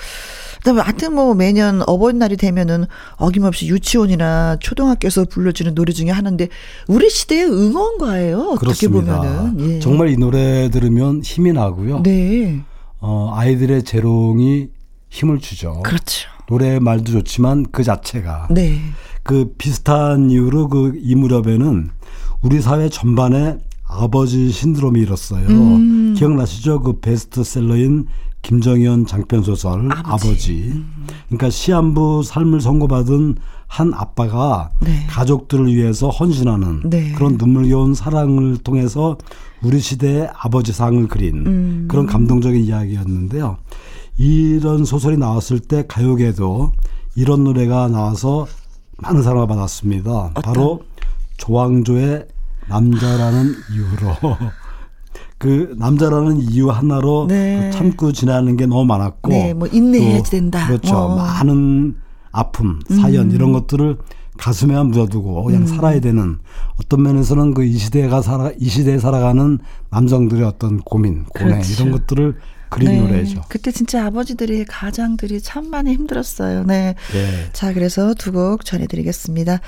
그다음에 0.66 0.80
하여튼 0.82 1.14
뭐 1.14 1.34
매년 1.34 1.80
어버이날이 1.86 2.36
되면은 2.36 2.86
어김없이 3.18 3.68
유치원이나 3.68 4.56
초등학교에서 4.58 5.24
불러주는 5.26 5.76
노래 5.76 5.92
중에 5.92 6.10
하나인데 6.10 6.48
우리 6.88 7.08
시대의 7.08 7.44
응원가예요. 7.44 8.38
어떻게 8.40 8.88
그렇습니다. 8.88 9.20
보면은 9.20 9.60
예. 9.60 9.78
정말 9.78 10.08
이 10.10 10.16
노래 10.16 10.68
들으면 10.68 11.22
힘이 11.22 11.52
나고요. 11.52 12.02
네. 12.02 12.62
어 12.98 13.32
아이들의 13.36 13.84
재롱이 13.84 14.68
힘을 15.08 15.38
주죠. 15.38 15.82
그렇죠. 15.84 16.28
노래 16.48 16.80
말도 16.80 17.12
좋지만 17.12 17.66
그 17.70 17.84
자체가 17.84 18.48
네. 18.50 18.80
그 19.22 19.54
비슷한 19.58 20.30
이유로 20.30 20.68
그 20.68 20.92
이 21.00 21.14
무렵에는 21.14 21.90
우리 22.42 22.60
사회 22.60 22.88
전반에 22.88 23.58
아버지 23.86 24.50
신드롬이 24.50 24.98
일었어요. 25.00 25.46
음. 25.46 26.14
기억나시죠? 26.18 26.80
그 26.80 26.98
베스트셀러인 26.98 28.06
김정현 28.42 29.06
장편 29.06 29.42
소설 29.42 29.90
아버지. 29.92 30.28
아버지. 30.28 30.84
그러니까 31.26 31.50
시한부 31.50 32.22
삶을 32.24 32.60
선고받은 32.60 33.36
한 33.66 33.92
아빠가 33.92 34.70
네. 34.80 35.04
가족들을 35.08 35.74
위해서 35.74 36.08
헌신하는 36.08 36.88
네. 36.88 37.12
그런 37.12 37.36
눈물겨운 37.36 37.94
사랑을 37.94 38.56
통해서 38.58 39.18
우리 39.62 39.80
시대의 39.80 40.30
아버지상을 40.32 41.08
그린 41.08 41.46
음. 41.46 41.88
그런 41.88 42.06
감동적인 42.06 42.62
이야기였는데요. 42.62 43.56
이런 44.16 44.84
소설이 44.84 45.16
나왔을 45.16 45.58
때 45.58 45.84
가요계도 45.86 46.72
이런 47.16 47.44
노래가 47.44 47.88
나와서 47.88 48.46
많은 48.98 49.22
사랑을 49.22 49.46
받았습니다. 49.46 50.10
어떤? 50.10 50.42
바로 50.42 50.82
조항조의 51.38 52.26
남자라는 52.68 53.54
이유로 53.72 54.36
그 55.38 55.74
남자라는 55.78 56.38
이유 56.50 56.70
하나로 56.70 57.26
네. 57.28 57.70
그 57.70 57.76
참고 57.78 58.12
지나는 58.12 58.56
게 58.56 58.66
너무 58.66 58.84
많았고 58.86 59.30
네, 59.30 59.52
뭐 59.54 59.68
인내해야 59.68 60.22
된다. 60.22 60.66
그렇죠. 60.66 60.96
어. 60.96 61.16
많은 61.16 61.96
아픔, 62.32 62.80
사연 62.88 63.30
음. 63.30 63.34
이런 63.34 63.52
것들을 63.52 63.98
가슴에만 64.38 64.88
묻어두고 64.88 65.44
그냥 65.44 65.62
음. 65.62 65.66
살아야 65.66 66.00
되는 66.00 66.38
어떤 66.80 67.02
면에서는 67.02 67.54
그 67.54 67.64
이 67.64 67.76
시대가 67.78 68.20
살아 68.22 68.50
이 68.58 68.68
시대에 68.68 68.98
살아가는 68.98 69.58
남성들의 69.90 70.44
어떤 70.44 70.78
고민, 70.80 71.24
고뇌 71.24 71.52
그렇죠. 71.54 71.72
이런 71.72 71.92
것들을 71.92 72.36
그린 72.68 72.88
네. 72.90 73.00
노래죠. 73.00 73.42
그때 73.48 73.70
진짜 73.70 74.04
아버지들이 74.06 74.64
가장들이 74.66 75.40
참 75.40 75.70
많이 75.70 75.92
힘들었어요. 75.94 76.64
네. 76.64 76.94
네. 77.12 77.48
자, 77.52 77.72
그래서 77.72 78.12
두 78.14 78.32
곡 78.32 78.64
전해드리겠습니다. 78.64 79.60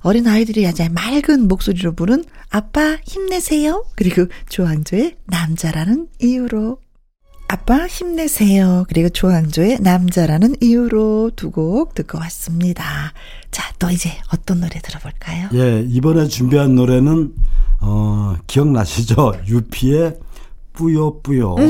어린 0.00 0.26
아이들이 0.26 0.66
아주 0.66 0.84
맑은 0.90 1.48
목소리로 1.48 1.92
부른 1.94 2.24
아빠 2.50 2.96
힘내세요. 3.04 3.84
그리고 3.96 4.26
조항조의 4.48 5.16
남자라는 5.26 6.08
이유로 6.20 6.78
아빠 7.50 7.86
힘내세요. 7.86 8.84
그리고 8.88 9.08
조항조의 9.08 9.78
남자라는 9.80 10.56
이유로 10.60 11.30
두 11.34 11.50
곡 11.50 11.94
듣고 11.94 12.18
왔습니다. 12.18 13.12
자, 13.50 13.72
또 13.78 13.90
이제 13.90 14.10
어떤 14.32 14.60
노래 14.60 14.78
들어볼까요? 14.82 15.48
예, 15.54 15.82
이번에 15.88 16.26
준비한 16.28 16.74
노래는 16.74 17.32
어, 17.80 18.36
기억나시죠? 18.46 19.32
UP의 19.48 20.18
뿌요뿌요. 20.74 21.54
음, 21.56 21.64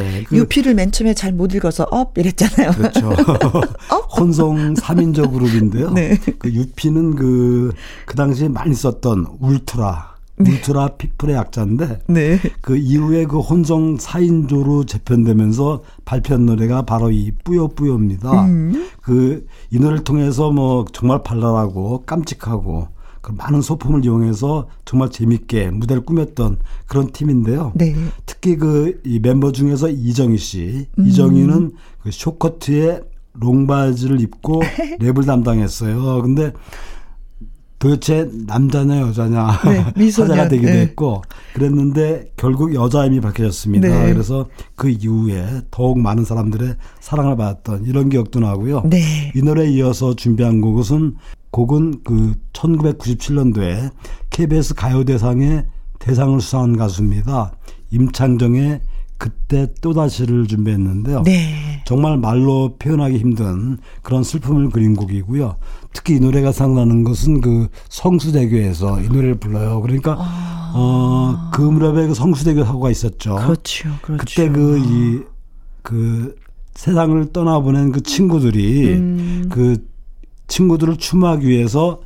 예, 0.00 0.24
그, 0.24 0.36
UP를 0.36 0.74
맨 0.74 0.90
처음에 0.92 1.14
잘 1.14 1.32
못 1.32 1.54
읽어서 1.54 1.84
up 1.90 2.18
이랬잖아요. 2.18 2.72
그렇죠. 2.72 3.10
혼성 4.18 4.74
3인조 4.74 5.32
그룹인데요. 5.32 5.92
네. 5.92 6.18
그 6.38 6.52
UP는 6.52 7.14
그, 7.14 7.72
그 8.06 8.16
당시에 8.16 8.48
많이 8.48 8.74
썼던 8.74 9.26
울트라. 9.40 10.18
네. 10.40 10.52
Ultra 10.52 10.88
People의 10.98 11.34
약자인데 11.34 12.00
네. 12.06 12.38
그 12.60 12.76
이후에 12.76 13.24
그 13.26 13.40
혼성 13.40 13.96
4인조로 13.96 14.86
재편되면서 14.86 15.82
발표한 16.04 16.46
노래가 16.46 16.82
바로 16.82 17.10
이 17.10 17.32
뿌요뿌요입니다. 17.44 18.44
음. 18.46 18.88
그이 19.02 19.78
노래를 19.80 20.04
통해서 20.04 20.50
뭐 20.50 20.84
정말 20.92 21.22
발랄하고 21.22 22.04
깜찍하고 22.06 22.80
그 22.82 22.97
많은 23.32 23.60
소품을 23.62 24.04
이용해서 24.04 24.68
정말 24.84 25.10
재밌게 25.10 25.70
무대를 25.70 26.04
꾸몄던 26.04 26.58
그런 26.86 27.10
팀인데요. 27.12 27.72
네. 27.74 27.94
특히 28.26 28.56
그 28.56 28.98
이 29.04 29.18
멤버 29.20 29.52
중에서 29.52 29.88
이정희 29.88 30.38
씨, 30.38 30.86
음. 30.98 31.06
이정희는 31.06 31.72
그 32.02 32.10
쇼커트에 32.10 33.00
롱바지를 33.34 34.20
입고 34.20 34.60
랩을 35.00 35.26
담당했어요. 35.26 36.22
근데 36.22 36.52
도대체 37.78 38.28
남자냐 38.46 39.00
여자냐 39.02 39.60
네, 39.64 40.10
화제가 40.10 40.48
되기도 40.48 40.72
네. 40.72 40.80
했고 40.80 41.22
그랬는데 41.54 42.32
결국 42.36 42.74
여자임이 42.74 43.20
밝혀졌습니다. 43.20 43.88
네. 43.88 44.12
그래서 44.12 44.48
그 44.74 44.88
이후에 44.90 45.62
더욱 45.70 46.00
많은 46.00 46.24
사람들의 46.24 46.74
사랑을 46.98 47.36
받았던 47.36 47.84
이런 47.84 48.08
기억도 48.08 48.40
나고요. 48.40 48.82
네. 48.86 49.32
이 49.34 49.42
노래에 49.42 49.70
이어서 49.70 50.16
준비한 50.16 50.60
곡은 50.60 51.14
곡은 51.50 52.02
그 52.04 52.34
1997년도에 52.52 53.90
KBS 54.30 54.74
가요대상의 54.74 55.66
대상을 55.98 56.40
수상한 56.40 56.76
가수입니다. 56.76 57.52
임창정의 57.90 58.80
그때 59.18 59.66
또다시를 59.80 60.46
준비했는데요. 60.46 61.22
네. 61.24 61.82
정말 61.84 62.16
말로 62.18 62.76
표현하기 62.78 63.18
힘든 63.18 63.78
그런 64.02 64.22
슬픔을 64.22 64.70
그린 64.70 64.94
곡이고요. 64.94 65.56
특히 65.92 66.16
이 66.16 66.20
노래가 66.20 66.52
생각나는 66.52 67.02
것은 67.02 67.40
그 67.40 67.68
성수대교에서 67.88 69.00
이 69.00 69.08
노래를 69.08 69.34
불러요. 69.34 69.80
그러니까 69.80 70.16
아. 70.18 70.72
어, 70.74 71.50
그 71.52 71.62
무렵에 71.62 72.06
그 72.06 72.14
성수대교 72.14 72.64
사고가 72.64 72.90
있었죠. 72.90 73.34
그렇죠. 73.36 73.88
그렇죠. 74.02 74.24
그때 74.24 74.48
그 74.48 74.78
이그 74.78 76.36
세상을 76.74 77.32
떠나보낸 77.32 77.90
그 77.90 78.02
친구들이 78.02 78.94
음. 78.94 79.48
그 79.50 79.87
친구들을 80.48 80.96
추모하기 80.96 81.46
위해서 81.46 82.00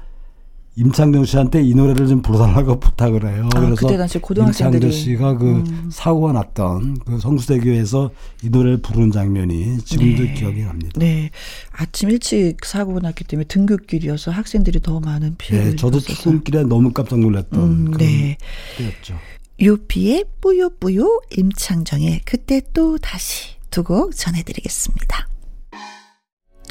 임창정 0.75 1.27
씨한테 1.27 1.63
이 1.63 1.75
노래를 1.75 2.09
좀 2.09 2.23
불러달라고 2.23 2.81
부탁을 2.81 3.27
해요. 3.31 3.47
아, 3.55 3.61
그래서 3.61 3.75
그때 3.75 3.99
당시 3.99 4.19
고등학생들이 4.19 4.87
임창정 4.87 4.91
씨가 5.05 5.37
그 5.37 5.45
음. 5.57 5.91
사고가 5.93 6.33
났던 6.33 6.99
그 7.05 7.19
성수대교에서 7.19 8.11
이 8.43 8.49
노래를 8.49 8.81
부르는 8.81 9.13
장면이 9.13 9.79
지금도 9.85 10.23
네. 10.23 10.33
기억이 10.35 10.63
납니다. 10.63 10.93
네, 10.97 11.31
아침 11.73 12.11
일찍 12.11 12.65
사고가 12.65 13.01
났기 13.01 13.25
때문에 13.25 13.47
등굣길이어서 13.49 14.31
학생들이 14.31 14.81
더 14.81 14.99
많은 14.99 15.37
피해를 15.37 15.71
네, 15.73 15.77
저도 15.77 16.01
출근길에 16.01 16.63
너무 16.65 16.91
깜짝 16.93 17.19
놀랐던 17.21 17.61
음, 17.63 17.85
그런 17.91 17.99
네. 17.99 18.39
때였죠. 18.79 19.15
유피의 19.61 20.25
뿌요뿌요 20.41 21.21
임창정의 21.37 22.23
그때 22.25 22.63
또 22.73 22.97
다시 22.97 23.51
두 23.71 23.83
곡 23.85 24.17
전해드리겠습니다. 24.17 25.29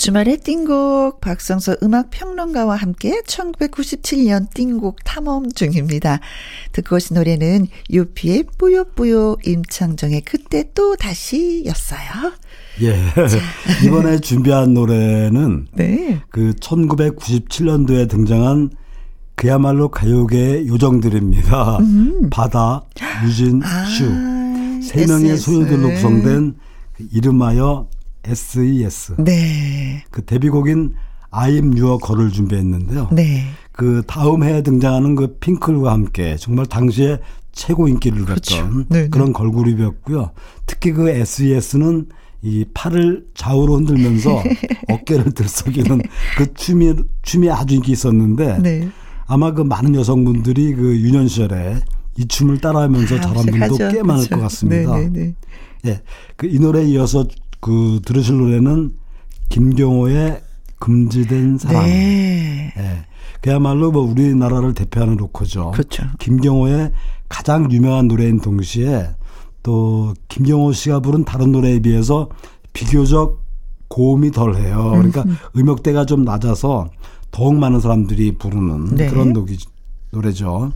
주말의 0.02 0.38
띵곡 0.38 1.22
박성서 1.22 1.76
음악 1.84 2.10
평론가와 2.10 2.76
함께 2.76 3.22
1997년 3.22 4.52
띵곡 4.52 5.04
탐험 5.04 5.52
중입니다. 5.52 6.20
듣고 6.72 6.95
오신 6.95 7.18
노래는 7.18 7.68
유피의 7.91 8.45
뿌요뿌요 8.58 9.38
임창정의 9.45 10.22
그때 10.22 10.64
또 10.74 10.95
다시 10.95 11.64
였어요. 11.68 12.34
예. 12.82 12.97
이번에 13.86 14.18
준비한 14.22 14.74
노래는 14.74 15.68
네. 15.74 16.20
그 16.32 16.56
1997년도에 16.60 18.10
등장한 18.10 18.72
그야말로 19.36 19.89
가요계의 19.89 20.68
요정들입니다. 20.68 21.78
음. 21.78 22.30
바다, 22.32 22.82
유진, 23.24 23.62
아, 23.62 23.86
슈. 23.86 24.06
세 24.82 25.06
명의 25.06 25.38
소녀들로 25.38 25.89
구성된 25.89 26.56
그 26.93 27.08
이름하여 27.14 27.88
SES. 28.24 29.16
네. 29.20 30.04
그 30.12 30.24
데뷔곡인 30.24 30.94
I'm 31.32 31.78
Your 31.80 31.98
Gir을 32.06 32.32
준비했는데요. 32.32 33.10
네. 33.14 33.46
그 33.72 34.04
다음 34.06 34.44
해에 34.44 34.62
등장하는 34.64 35.16
그 35.16 35.38
핑클과 35.40 35.92
함께 35.92 36.36
정말 36.38 36.66
당시에 36.66 37.20
최고 37.54 37.88
인기를 37.88 38.20
누렸던 38.20 38.88
그렇죠. 38.90 39.10
그런 39.10 39.34
걸그룹이었고요. 39.34 40.32
특히 40.66 40.92
그 40.92 41.10
SES는 41.10 42.08
이 42.44 42.66
팔을 42.74 43.26
좌우로 43.36 43.76
흔들면서 43.78 44.42
어깨를 44.90 45.32
들썩이는 45.34 46.02
그 46.38 46.54
춤이 46.54 46.94
춤이 47.22 47.50
아주 47.50 47.76
인기 47.76 47.92
있었는데 47.92 48.58
네. 48.60 48.90
아마 49.28 49.54
그 49.54 49.62
많은 49.62 49.96
여성분들이 49.96 50.74
그 50.74 51.00
유년 51.00 51.28
시절에 51.28 51.78
이 52.18 52.28
춤을 52.28 52.60
따라하면서 52.60 53.16
아, 53.16 53.22
자란 53.22 53.46
분도 53.46 53.78
꽤 53.78 53.88
그렇죠. 53.88 54.04
많을 54.04 54.28
것 54.28 54.40
같습니다. 54.42 54.96
네, 54.98 55.10
네, 55.10 55.20
네. 55.84 55.92
예. 55.92 56.02
그 56.36 56.48
이 56.48 56.60
노래에 56.60 56.86
이어서 56.86 57.26
그 57.62 57.99
들으실 58.03 58.38
노래는 58.38 58.93
김경호의 59.49 60.41
금지된 60.80 61.57
사랑. 61.59 61.86
네. 61.86 62.74
예. 62.76 63.05
그야말로 63.41 63.91
뭐 63.91 64.03
우리나라를 64.03 64.74
대표하는 64.74 65.16
로커죠. 65.18 65.72
그렇죠. 65.72 66.03
김경호의 66.20 66.91
가장 67.30 67.72
유명한 67.72 68.07
노래인 68.07 68.39
동시에 68.41 69.09
또 69.64 70.14
김경호 70.28 70.74
씨가 70.74 70.99
부른 70.99 71.24
다른 71.24 71.51
노래에 71.51 71.80
비해서 71.80 72.30
비교적 72.74 73.41
고음이 73.88 74.32
덜해요. 74.32 74.91
그러니까 74.91 75.24
음. 75.24 75.38
음역대가 75.55 76.05
좀 76.05 76.24
낮아서 76.24 76.89
더욱 77.30 77.55
많은 77.55 77.80
사람들이 77.80 78.38
부르는 78.38 78.95
네. 78.95 79.09
그런 79.09 79.34
노기, 79.34 79.57
노래죠. 80.12 80.72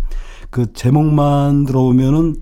그 0.49 0.71
제목만 0.73 1.65
들어오면은 1.65 2.35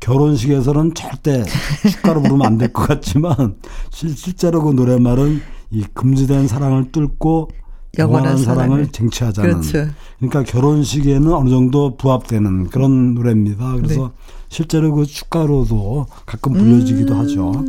결혼식에서는 0.00 0.94
절대 0.94 1.44
축가로 1.90 2.22
부르면 2.22 2.46
안 2.46 2.58
될 2.58 2.72
것 2.72 2.86
같지만 2.88 3.56
실, 3.90 4.16
실제로 4.16 4.62
그 4.62 4.72
노래말은 4.72 5.40
이 5.70 5.84
금지된 5.94 6.48
사랑을 6.48 6.90
뚫고 6.90 7.50
영원한 7.98 8.36
사랑을, 8.38 8.64
사랑을 8.68 8.86
쟁취하자는. 8.92 9.60
그렇죠. 9.60 9.92
그러니까 10.18 10.42
결혼식에는 10.44 11.32
어느 11.32 11.50
정도 11.50 11.96
부합되는 11.96 12.68
그런 12.68 13.14
노래입니다. 13.14 13.74
그래서 13.76 14.08
네. 14.08 14.34
실제로 14.48 14.92
그 14.94 15.06
축가로도 15.06 16.06
가끔 16.26 16.52
불려지기도 16.52 17.14
음. 17.14 17.18
하죠. 17.18 17.64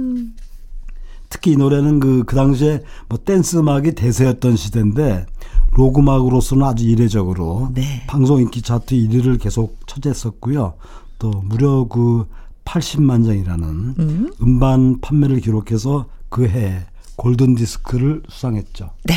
특히 1.30 1.52
이 1.54 1.56
노래는 1.58 2.00
그, 2.00 2.24
그 2.26 2.36
당시에 2.36 2.82
뭐 3.08 3.18
댄스 3.24 3.58
음악이 3.58 3.94
대세였던 3.94 4.58
시대인데 4.58 5.26
록 5.74 6.02
음악으로서는 6.02 6.66
아주 6.66 6.86
이례적으로 6.86 7.70
네. 7.74 8.04
방송 8.08 8.40
인기 8.42 8.62
차트 8.62 8.94
1위를 8.96 9.40
계속 9.40 9.78
차지했었고요. 9.88 10.74
또 11.22 11.30
무려 11.46 11.86
그 11.88 12.26
80만 12.66 13.26
장이라는 13.26 13.96
음. 14.00 14.34
음반 14.42 15.00
판매를 15.02 15.40
기록해서 15.40 16.10
그 16.30 16.48
해 16.48 16.82
골든 17.16 17.54
디스크를 17.54 18.24
수상했죠. 18.28 18.90
네. 19.04 19.14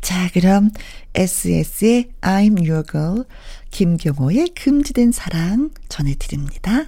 자, 0.00 0.30
그럼 0.32 0.70
S.E.S.의 1.14 2.08
I'm 2.22 2.66
Your 2.66 2.84
Girl, 2.90 3.24
김경호의 3.70 4.50
금지된 4.54 5.12
사랑 5.12 5.68
전해드립니다. 5.90 6.86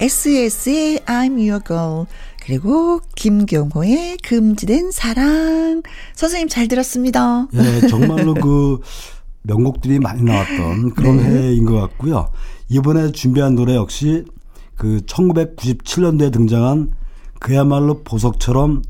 SS의 0.00 0.98
I'm 1.06 1.34
Your 1.38 1.60
Girl, 1.66 2.06
그리고 2.44 3.00
김경호의 3.14 4.18
금지된 4.18 4.90
사랑. 4.90 5.82
선생님 6.14 6.48
잘 6.48 6.68
들었습니다. 6.68 7.46
예, 7.54 7.86
정말로 7.88 8.34
그 8.34 8.80
명곡들이 9.44 9.98
많이 9.98 10.22
나왔던 10.22 10.90
그런 10.90 11.16
네. 11.16 11.24
해인 11.24 11.64
것 11.64 11.80
같고요. 11.80 12.30
이번에 12.72 13.12
준비한 13.12 13.54
노래 13.54 13.76
역시 13.76 14.24
그 14.76 15.00
1997년도에 15.06 16.32
등장한 16.32 16.92
그야말로 17.38 18.02
보석처럼 18.02 18.82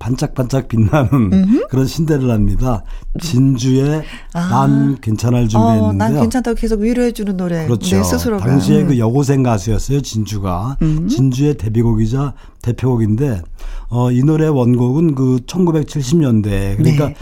반짝반짝 0.00 0.68
빛나는 0.68 1.08
음흠. 1.12 1.66
그런 1.68 1.86
신데렐라입니다. 1.86 2.84
진주의 3.20 4.02
아. 4.32 4.48
난 4.48 4.96
괜찮아를 5.00 5.48
준비했는데요. 5.48 5.88
어, 5.88 5.92
난 5.92 6.20
괜찮다고 6.20 6.56
계속 6.56 6.80
위로해주는 6.80 7.36
노래. 7.36 7.66
그렇죠. 7.66 7.96
네, 7.96 8.02
스스로가. 8.04 8.44
당시에 8.44 8.78
그 8.78 8.82
음. 8.82 8.88
그 8.88 8.98
여고생 8.98 9.42
가수였어요. 9.42 10.00
진주가. 10.00 10.76
음. 10.82 11.08
진주의 11.08 11.56
데뷔곡이자 11.56 12.34
대표곡인데 12.62 13.42
어, 13.88 14.12
이 14.12 14.22
노래 14.22 14.46
원곡은 14.46 15.14
그 15.14 15.38
1970년대 15.46 16.76
그러니까 16.76 17.08
네. 17.08 17.14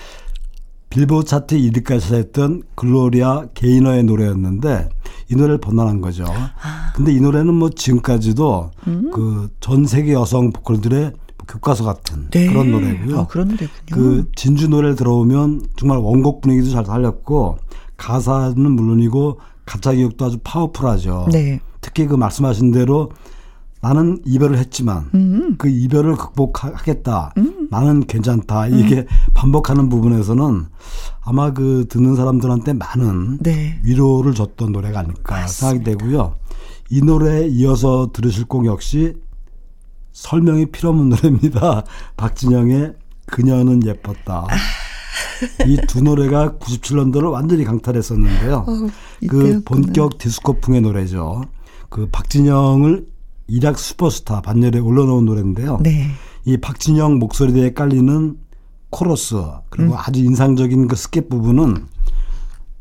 빌보드 0.91 1.27
차트 1.27 1.59
1위까지 1.59 2.15
했던 2.15 2.63
글로리아 2.75 3.47
게이너의 3.55 4.05
노래였는데 4.05 4.89
이 5.31 5.35
노래를 5.35 5.59
번안한 5.59 6.01
거죠. 6.01 6.25
아. 6.27 6.93
근데 6.95 7.13
이 7.13 7.21
노래는 7.21 7.53
뭐 7.55 7.71
지금까지도 7.71 8.71
음. 8.87 9.11
그전 9.11 9.87
세계 9.87 10.13
여성 10.13 10.53
보컬들의 10.53 11.13
교과서 11.49 11.85
같은 11.85 12.29
네. 12.31 12.47
그런 12.47 12.71
노래고요. 12.71 13.21
아, 13.21 13.27
그런 13.27 13.49
노래군요. 13.49 13.69
그 13.93 14.31
진주 14.35 14.69
노래를 14.69 14.97
들어오면 14.97 15.63
정말 15.77 15.99
원곡 15.99 16.41
분위기도 16.41 16.71
잘 16.71 16.85
살렸고 16.85 17.59
가사는 17.97 18.71
물론이고 18.71 19.41
가짜 19.65 19.93
기억도 19.93 20.25
아주 20.25 20.39
파워풀하죠. 20.43 21.29
네. 21.33 21.61
특히 21.81 22.07
그 22.07 22.15
말씀하신 22.15 22.73
대로 22.73 23.11
나는 23.83 24.21
이별을 24.25 24.59
했지만 24.59 25.11
음. 25.15 25.55
그 25.59 25.69
이별을 25.69 26.17
극복하겠다. 26.17 27.35
음. 27.37 27.69
나는 27.71 28.07
괜찮다. 28.07 28.69
이게 28.69 29.01
음. 29.01 29.07
반복하는 29.35 29.89
부분에서는 29.89 30.67
아마 31.23 31.53
그 31.53 31.87
듣는 31.89 32.17
사람들한테 32.17 32.73
많은 32.73 33.39
네. 33.39 33.79
위로를 33.85 34.35
줬던 34.35 34.73
노래가 34.73 35.01
아닐까 35.01 35.41
맞습니다. 35.41 35.83
생각이 35.83 35.85
되고요. 35.85 36.37
이 36.91 37.03
노래에 37.03 37.49
이어서 37.49 38.11
들으실 38.13 38.47
곡 38.47 38.67
역시 38.67 39.15
설명이 40.13 40.67
필요 40.67 40.91
없는 40.91 41.11
노래입니다. 41.17 41.85
박진영의 42.17 42.95
그녀는 43.27 43.85
예뻤다. 43.85 44.47
이두 45.67 46.03
노래가 46.03 46.55
97년도를 46.59 47.31
완전히 47.31 47.65
강탈했었는데요. 47.65 48.65
어, 48.67 48.89
그 49.29 49.63
본격 49.65 50.19
디스코풍의 50.19 50.81
노래죠. 50.81 51.43
그 51.91 52.09
박진영을 52.11 53.07
일약 53.49 53.79
슈퍼스타 53.79 54.43
반열에 54.43 54.79
올려놓은 54.79 55.25
노래인데요. 55.25 55.79
네. 55.83 56.09
이 56.45 56.57
박진영 56.57 57.19
목소리에 57.19 57.73
깔리는 57.73 58.37
코러스 58.91 59.37
그리고 59.69 59.95
음. 59.95 59.99
아주 59.99 60.21
인상적인 60.21 60.89
그 60.89 60.97
스텝 60.97 61.29
부분은 61.29 61.87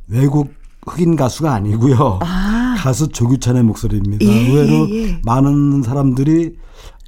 외국 0.07 0.53
흑인 0.87 1.15
가수가 1.15 1.51
아니고요. 1.51 2.19
아. 2.21 2.75
가수 2.77 3.07
조규찬의 3.07 3.63
목소리입니다. 3.63 4.25
예, 4.25 4.47
의외로 4.47 4.89
예, 4.89 4.95
예. 4.95 5.21
많은 5.23 5.81
사람들이 5.81 6.55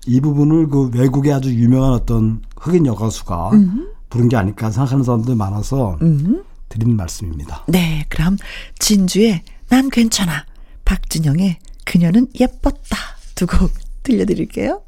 이 0.07 0.21
부분을 0.21 0.67
그 0.69 0.89
외국의 0.93 1.33
아주 1.33 1.53
유명한 1.53 1.91
어떤 1.91 2.41
흑인 2.59 2.85
여가수가 2.85 3.51
음흠. 3.53 3.87
부른 4.09 4.29
게 4.29 4.37
아닐까 4.37 4.71
생각하는 4.71 5.03
사람들이 5.03 5.35
많아서 5.35 5.97
음흠. 6.01 6.43
드리는 6.69 6.95
말씀입니다. 6.95 7.63
네, 7.67 8.05
그럼 8.09 8.37
진주의 8.79 9.43
난 9.69 9.89
괜찮아. 9.89 10.45
박진영의 10.85 11.59
그녀는 11.85 12.27
예뻤다. 12.39 12.97
두 13.37 13.45
곡 13.45 13.71
들려드릴게요. 14.03 14.81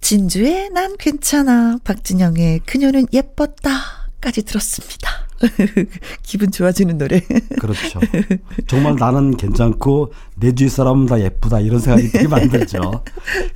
진주의 0.00 0.70
난 0.70 0.96
괜찮아. 0.98 1.78
박진영의 1.82 2.60
그녀는 2.66 3.06
예뻤다까지 3.12 4.42
들었습니다. 4.44 5.26
기분 6.22 6.50
좋아지는 6.50 6.98
노래. 6.98 7.20
그렇죠. 7.60 8.00
정말 8.66 8.96
나는 8.96 9.36
괜찮고 9.36 10.12
내 10.36 10.54
주위 10.54 10.68
사람은 10.68 11.06
다 11.06 11.20
예쁘다 11.20 11.60
이런 11.60 11.80
생각이 11.80 12.10
되게 12.10 12.28
만들죠. 12.28 13.02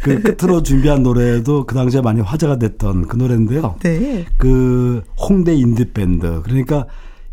그 0.02 0.20
끝으로 0.22 0.62
준비한 0.62 1.02
노래도 1.02 1.64
그 1.66 1.74
당시에 1.74 2.00
많이 2.00 2.20
화제가 2.20 2.58
됐던 2.58 3.08
그 3.08 3.16
노래인데요. 3.16 3.76
네. 3.82 4.26
그 4.38 5.02
홍대 5.18 5.54
인디 5.54 5.84
밴드 5.92 6.42
그러니까 6.42 6.86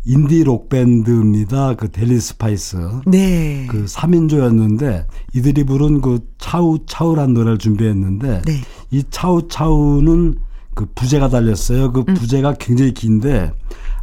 인디 0.04 0.42
록 0.44 0.68
밴드입니다. 0.68 1.74
그 1.74 1.90
델리 1.90 2.20
스파이스. 2.20 2.76
네. 3.06 3.66
그 3.68 3.84
3인조였는데 3.84 5.06
이들이 5.34 5.64
부른 5.64 6.00
그 6.00 6.20
차우 6.38 6.78
차우란 6.86 7.34
노래를 7.34 7.58
준비했는데 7.58 8.42
네. 8.42 8.52
이 8.90 9.04
차우 9.10 9.48
차우는 9.48 10.38
그 10.74 10.86
부제가 10.94 11.28
달렸어요. 11.28 11.92
그 11.92 12.04
음. 12.08 12.14
부제가 12.14 12.54
굉장히 12.54 12.94
긴데 12.94 13.52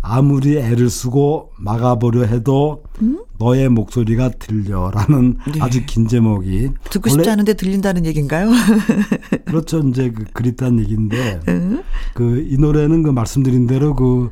아무리 0.01 0.57
애를 0.57 0.89
쓰고 0.89 1.51
막아보려 1.57 2.25
해도 2.25 2.83
음? 3.01 3.23
너의 3.39 3.69
목소리가 3.69 4.29
들려라는 4.29 5.37
네. 5.51 5.59
아주 5.61 5.85
긴 5.85 6.07
제목이 6.07 6.69
듣고 6.91 7.09
싶지 7.09 7.29
않은데 7.29 7.53
들린다는 7.53 8.05
얘기인가요? 8.05 8.51
그렇죠. 9.45 9.79
이제 9.79 10.11
그 10.11 10.25
그립다는 10.33 10.79
얘기인데 10.81 11.39
음? 11.47 11.81
그이 12.13 12.57
노래는 12.57 13.01
그 13.01 13.09
말씀드린 13.09 13.65
대로 13.65 13.95
그 13.95 14.29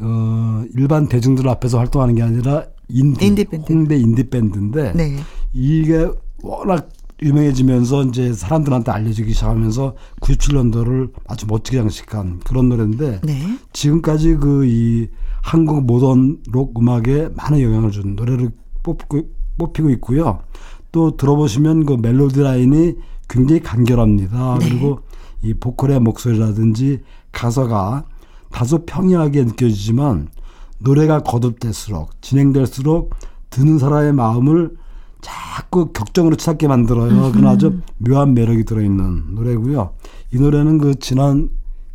어, 0.00 0.64
일반 0.74 1.08
대중들 1.08 1.48
앞에서 1.48 1.78
활동하는 1.78 2.14
게 2.14 2.22
아니라 2.22 2.64
인디, 2.88 3.26
인디 3.26 3.44
밴드. 3.44 3.72
홍대 3.72 3.96
인디 3.96 4.28
밴드인데 4.28 4.92
네. 4.94 5.16
이게 5.52 6.08
워낙 6.42 6.88
유명해지면서 7.22 8.04
이제 8.04 8.32
사람들한테 8.32 8.90
알려지기 8.90 9.32
시작하면서 9.32 9.94
97년도를 10.20 11.12
아주 11.28 11.46
멋지게 11.48 11.78
장식한 11.78 12.40
그런 12.40 12.68
노래인데 12.68 13.20
네. 13.22 13.58
지금까지 13.72 14.34
그 14.36 14.64
이 14.66 15.08
한국 15.44 15.84
모던 15.84 16.38
록 16.50 16.78
음악에 16.80 17.28
많은 17.36 17.60
영향을 17.60 17.90
준 17.90 18.16
노래를 18.16 18.50
뽑고, 18.82 19.20
뽑히고 19.58 19.90
있고요. 19.90 20.40
또 20.90 21.16
들어보시면 21.16 21.84
그 21.84 21.96
멜로디 22.00 22.40
라인이 22.40 22.94
굉장히 23.28 23.60
간결합니다. 23.60 24.58
네. 24.58 24.68
그리고 24.68 25.00
이 25.42 25.52
보컬의 25.52 26.00
목소리라든지 26.00 27.00
가사가 27.30 28.06
다소 28.54 28.86
평이하게 28.86 29.42
느껴지지만 29.46 30.28
노래가 30.78 31.24
거듭될수록 31.24 32.22
진행될수록 32.22 33.10
듣는 33.50 33.80
사람의 33.80 34.12
마음을 34.12 34.76
자꾸 35.20 35.92
격정으로 35.92 36.36
찾게 36.36 36.68
만들어요. 36.68 37.32
그런 37.32 37.48
아주 37.48 37.80
묘한 37.98 38.32
매력이 38.34 38.64
들어있는 38.64 39.34
노래고요. 39.34 39.90
이 40.32 40.38
노래는 40.38 40.78
그 40.78 40.94
지난 41.00 41.48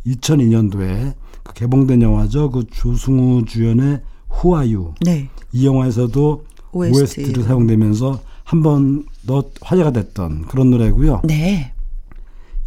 2002년도에 0.06 1.14
그 1.44 1.54
개봉된 1.54 2.02
영화죠. 2.02 2.50
그 2.50 2.64
조승우 2.70 3.46
주연의 3.46 4.02
후아유. 4.28 4.92
네. 5.00 5.30
이 5.52 5.66
영화에서도 5.66 6.44
OST. 6.72 7.22
OST로 7.22 7.42
사용되면서 7.44 8.20
한 8.44 8.62
번 8.62 9.06
더 9.26 9.44
화제가 9.62 9.92
됐던 9.92 10.46
그런 10.48 10.70
노래고요. 10.70 11.22
네. 11.24 11.72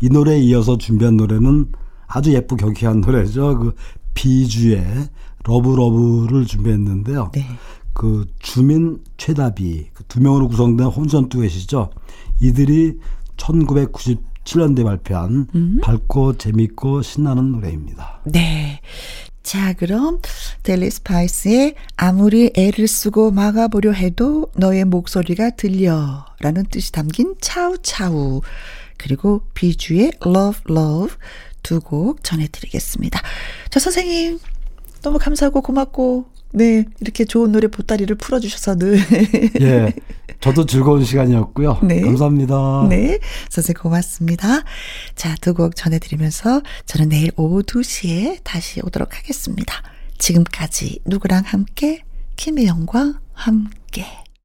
이 0.01 0.09
노래에 0.09 0.39
이어서 0.39 0.77
준비한 0.77 1.17
노래는 1.17 1.67
아주 2.13 2.33
예쁘 2.33 2.55
경쾌한 2.55 3.01
노래죠. 3.01 3.57
그 3.59 3.75
비주의 4.13 4.83
Love 5.45 5.79
Love를 5.79 6.45
준비했는데요. 6.45 7.31
네. 7.33 7.45
그 7.93 8.25
주민 8.39 8.99
최다비 9.17 9.89
그 9.93 10.03
두 10.13 10.21
명으로 10.21 10.47
구성된 10.47 10.85
혼성 10.87 11.29
듀엣이죠. 11.29 11.89
이들이 12.39 12.99
1997년대 13.37 14.83
발표한 14.83 15.47
음. 15.55 15.79
밝고 15.81 16.37
재밌고 16.37 17.01
신나는 17.01 17.51
노래입니다. 17.53 18.21
네. 18.25 18.79
자, 19.41 19.73
그럼 19.73 20.19
델리 20.61 20.89
스파이스의 20.91 21.75
아무리 21.97 22.51
애를 22.55 22.87
쓰고 22.87 23.31
막아보려 23.31 23.91
해도 23.91 24.47
너의 24.55 24.85
목소리가 24.85 25.51
들려라는 25.51 26.65
뜻이 26.69 26.91
담긴 26.91 27.35
차우차우 27.41 28.41
그리고 28.97 29.41
비주의 29.53 30.11
Love 30.25 30.61
Love 30.69 31.15
두 31.63 31.79
곡 31.81 32.23
전해드리겠습니다. 32.23 33.21
저 33.69 33.79
선생님 33.79 34.39
너무 35.01 35.17
감사하고 35.19 35.61
고맙고 35.61 36.25
네 36.53 36.85
이렇게 36.99 37.25
좋은 37.25 37.51
노래 37.51 37.67
보따리를 37.67 38.15
풀어주셔서 38.15 38.75
늘 38.75 38.99
예, 39.61 39.91
저도 40.39 40.65
즐거운 40.67 41.03
시간이었고요. 41.03 41.79
네. 41.83 42.01
감사합니다. 42.01 42.85
네, 42.89 43.19
선생님 43.49 43.81
고맙습니다. 43.81 44.61
자, 45.15 45.35
두 45.41 45.53
곡 45.55 45.75
전해드리면서 45.75 46.61
저는 46.85 47.09
내일 47.09 47.31
오후 47.37 47.63
2시에 47.63 48.39
다시 48.43 48.81
오도록 48.83 49.17
하겠습니다. 49.17 49.81
지금까지 50.19 50.99
누구랑 51.05 51.43
함께 51.45 52.03
김혜영과 52.35 53.19
함께 53.33 54.05